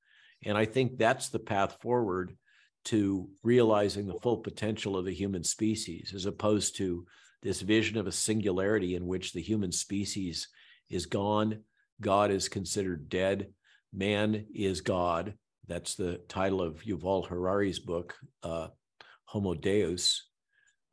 and 0.45 0.57
I 0.57 0.65
think 0.65 0.97
that's 0.97 1.27
the 1.29 1.39
path 1.39 1.77
forward 1.81 2.37
to 2.85 3.29
realizing 3.43 4.07
the 4.07 4.19
full 4.21 4.37
potential 4.37 4.95
of 4.95 5.03
the 5.03 5.13
human 5.13 5.43
species, 5.43 6.13
as 6.15 6.25
opposed 6.25 6.77
to 6.77 7.05
this 7.41 7.61
vision 7.61 7.97
of 7.97 8.07
a 8.07 8.11
singularity 8.11 8.95
in 8.95 9.05
which 9.05 9.33
the 9.33 9.41
human 9.41 9.71
species 9.71 10.47
is 10.89 11.05
gone, 11.05 11.63
God 12.01 12.31
is 12.31 12.47
considered 12.47 13.09
dead, 13.09 13.53
man 13.93 14.45
is 14.55 14.81
God. 14.81 15.33
That's 15.67 15.95
the 15.95 16.21
title 16.29 16.61
of 16.61 16.81
Yuval 16.83 17.27
Harari's 17.27 17.79
book, 17.79 18.15
uh, 18.41 18.69
Homo 19.25 19.53
Deus. 19.53 20.28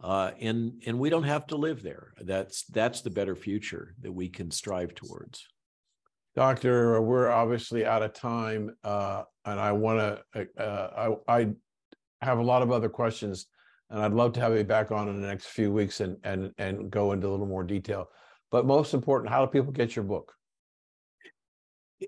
Uh, 0.00 0.32
and 0.40 0.82
and 0.86 0.98
we 0.98 1.08
don't 1.08 1.22
have 1.22 1.46
to 1.46 1.56
live 1.56 1.82
there. 1.82 2.12
That's 2.20 2.64
that's 2.66 3.00
the 3.00 3.10
better 3.10 3.34
future 3.34 3.94
that 4.00 4.12
we 4.12 4.28
can 4.28 4.50
strive 4.50 4.94
towards. 4.94 5.46
Doctor, 6.34 7.00
we're 7.00 7.30
obviously 7.30 7.86
out 7.86 8.02
of 8.02 8.12
time, 8.12 8.76
uh, 8.84 9.22
and 9.46 9.58
I 9.58 9.72
want 9.72 10.20
to. 10.34 10.48
Uh, 10.58 11.16
I, 11.26 11.38
I 11.38 11.48
have 12.20 12.38
a 12.38 12.42
lot 12.42 12.62
of 12.62 12.70
other 12.70 12.90
questions 12.90 13.46
and 13.90 14.00
I'd 14.00 14.12
love 14.12 14.32
to 14.34 14.40
have 14.40 14.56
you 14.56 14.64
back 14.64 14.90
on 14.90 15.08
in 15.08 15.20
the 15.20 15.26
next 15.26 15.46
few 15.46 15.72
weeks 15.72 16.00
and 16.00 16.16
and 16.24 16.52
and 16.58 16.90
go 16.90 17.12
into 17.12 17.28
a 17.28 17.30
little 17.30 17.46
more 17.46 17.64
detail. 17.64 18.08
But 18.50 18.66
most 18.66 18.94
important, 18.94 19.32
how 19.32 19.44
do 19.44 19.50
people 19.50 19.72
get 19.72 19.96
your 19.96 20.04
book? 20.04 20.32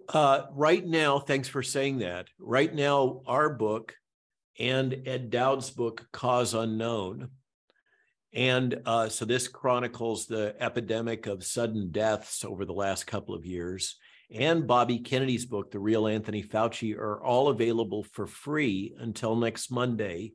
Uh, 0.08 0.42
right 0.52 0.86
now, 0.86 1.18
thanks 1.18 1.48
for 1.48 1.62
saying 1.62 1.98
that. 1.98 2.28
Right 2.38 2.72
now, 2.72 3.22
our 3.26 3.48
book 3.48 3.94
and 4.58 5.02
Ed 5.06 5.30
Dowd's 5.30 5.70
book, 5.70 6.06
Cause 6.12 6.54
Unknown, 6.54 7.30
and 8.34 8.80
uh, 8.84 9.08
so 9.08 9.24
this 9.24 9.48
chronicles 9.48 10.26
the 10.26 10.54
epidemic 10.60 11.26
of 11.26 11.44
sudden 11.44 11.90
deaths 11.90 12.44
over 12.44 12.64
the 12.64 12.72
last 12.72 13.06
couple 13.06 13.34
of 13.34 13.46
years. 13.46 13.96
And 14.30 14.66
Bobby 14.66 14.98
Kennedy's 14.98 15.46
book, 15.46 15.70
The 15.70 15.78
Real 15.78 16.06
Anthony 16.06 16.42
Fauci, 16.42 16.94
are 16.94 17.22
all 17.24 17.48
available 17.48 18.04
for 18.04 18.26
free 18.26 18.94
until 18.98 19.36
next 19.36 19.70
Monday 19.70 20.34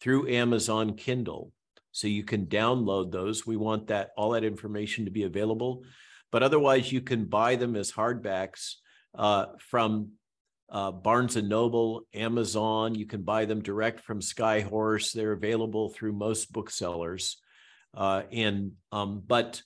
through 0.00 0.28
Amazon 0.28 0.94
Kindle. 0.94 1.52
So 1.92 2.06
you 2.06 2.22
can 2.22 2.46
download 2.46 3.10
those. 3.10 3.46
We 3.46 3.56
want 3.56 3.86
that 3.86 4.10
all 4.16 4.30
that 4.30 4.44
information 4.44 5.06
to 5.06 5.10
be 5.10 5.22
available, 5.22 5.82
but 6.30 6.42
otherwise 6.42 6.92
you 6.92 7.00
can 7.00 7.24
buy 7.24 7.56
them 7.56 7.74
as 7.76 7.90
hardbacks 7.90 8.74
uh, 9.14 9.46
from 9.58 10.12
uh, 10.70 10.92
Barnes 10.92 11.36
and 11.36 11.48
Noble, 11.48 12.06
Amazon. 12.14 12.94
You 12.94 13.06
can 13.06 13.22
buy 13.22 13.44
them 13.44 13.62
direct 13.62 14.00
from 14.00 14.20
Skyhorse. 14.20 15.12
They're 15.12 15.32
available 15.32 15.88
through 15.88 16.12
most 16.12 16.52
booksellers. 16.52 17.38
Uh, 17.94 18.22
and 18.30 18.72
um, 18.92 19.22
but 19.26 19.62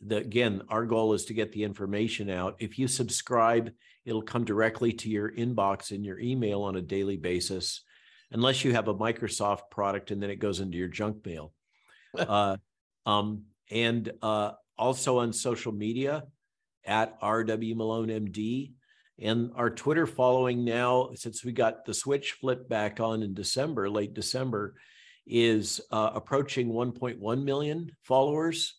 The, 0.00 0.18
again, 0.18 0.62
our 0.68 0.86
goal 0.86 1.14
is 1.14 1.24
to 1.26 1.34
get 1.34 1.52
the 1.52 1.64
information 1.64 2.30
out. 2.30 2.56
If 2.58 2.78
you 2.78 2.86
subscribe, 2.86 3.72
it'll 4.04 4.22
come 4.22 4.44
directly 4.44 4.92
to 4.92 5.10
your 5.10 5.30
inbox 5.30 5.90
in 5.90 6.04
your 6.04 6.18
email 6.18 6.62
on 6.62 6.76
a 6.76 6.82
daily 6.82 7.16
basis, 7.16 7.82
unless 8.30 8.64
you 8.64 8.72
have 8.74 8.88
a 8.88 8.94
Microsoft 8.94 9.70
product 9.70 10.10
and 10.10 10.22
then 10.22 10.30
it 10.30 10.36
goes 10.36 10.60
into 10.60 10.78
your 10.78 10.88
junk 10.88 11.24
mail. 11.26 11.52
uh, 12.18 12.56
um, 13.06 13.44
and 13.70 14.12
uh, 14.22 14.52
also 14.76 15.18
on 15.18 15.32
social 15.32 15.72
media 15.72 16.24
at 16.84 17.20
RW 17.20 17.76
Malone 17.76 18.08
MD. 18.08 18.72
And 19.20 19.50
our 19.56 19.70
Twitter 19.70 20.06
following 20.06 20.64
now, 20.64 21.10
since 21.14 21.44
we 21.44 21.52
got 21.52 21.84
the 21.84 21.94
switch 21.94 22.32
flipped 22.32 22.68
back 22.68 23.00
on 23.00 23.22
in 23.22 23.34
December, 23.34 23.90
late 23.90 24.14
December, 24.14 24.74
is 25.28 25.80
uh, 25.90 26.10
approaching 26.14 26.70
1.1 26.70 27.44
million 27.44 27.90
followers. 28.02 28.74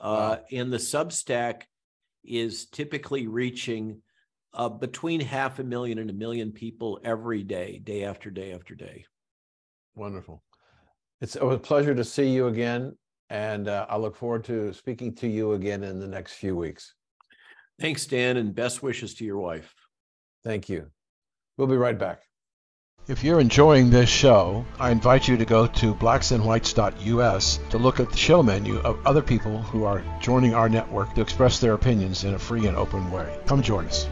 Uh, 0.00 0.38
wow. 0.38 0.44
And 0.52 0.72
the 0.72 0.78
Substack 0.78 1.62
is 2.24 2.66
typically 2.66 3.26
reaching 3.26 4.00
uh, 4.54 4.68
between 4.68 5.20
half 5.20 5.58
a 5.58 5.64
million 5.64 5.98
and 5.98 6.10
a 6.10 6.14
million 6.14 6.52
people 6.52 7.00
every 7.04 7.42
day, 7.42 7.80
day 7.82 8.04
after 8.04 8.30
day 8.30 8.52
after 8.52 8.74
day. 8.74 9.04
Wonderful. 9.94 10.42
It's 11.20 11.36
a 11.36 11.58
pleasure 11.58 11.94
to 11.94 12.04
see 12.04 12.28
you 12.28 12.46
again. 12.46 12.96
And 13.30 13.68
uh, 13.68 13.86
I 13.90 13.96
look 13.96 14.16
forward 14.16 14.44
to 14.44 14.72
speaking 14.72 15.14
to 15.16 15.28
you 15.28 15.52
again 15.52 15.84
in 15.84 15.98
the 16.00 16.06
next 16.06 16.34
few 16.34 16.56
weeks. 16.56 16.94
Thanks, 17.80 18.06
Dan, 18.06 18.36
and 18.36 18.54
best 18.54 18.82
wishes 18.82 19.14
to 19.16 19.24
your 19.24 19.38
wife. 19.38 19.74
Thank 20.44 20.68
you. 20.68 20.90
We'll 21.56 21.68
be 21.68 21.76
right 21.76 21.98
back. 21.98 22.27
If 23.08 23.24
you're 23.24 23.40
enjoying 23.40 23.88
this 23.88 24.10
show, 24.10 24.66
I 24.78 24.90
invite 24.90 25.28
you 25.28 25.38
to 25.38 25.46
go 25.46 25.66
to 25.66 25.94
blacksandwhites.us 25.94 27.58
to 27.70 27.78
look 27.78 28.00
at 28.00 28.10
the 28.10 28.16
show 28.18 28.42
menu 28.42 28.80
of 28.80 28.98
other 29.06 29.22
people 29.22 29.62
who 29.62 29.84
are 29.84 30.04
joining 30.20 30.52
our 30.52 30.68
network 30.68 31.14
to 31.14 31.22
express 31.22 31.58
their 31.58 31.72
opinions 31.72 32.24
in 32.24 32.34
a 32.34 32.38
free 32.38 32.66
and 32.66 32.76
open 32.76 33.10
way. 33.10 33.34
Come 33.46 33.62
join 33.62 33.86
us. 33.86 34.06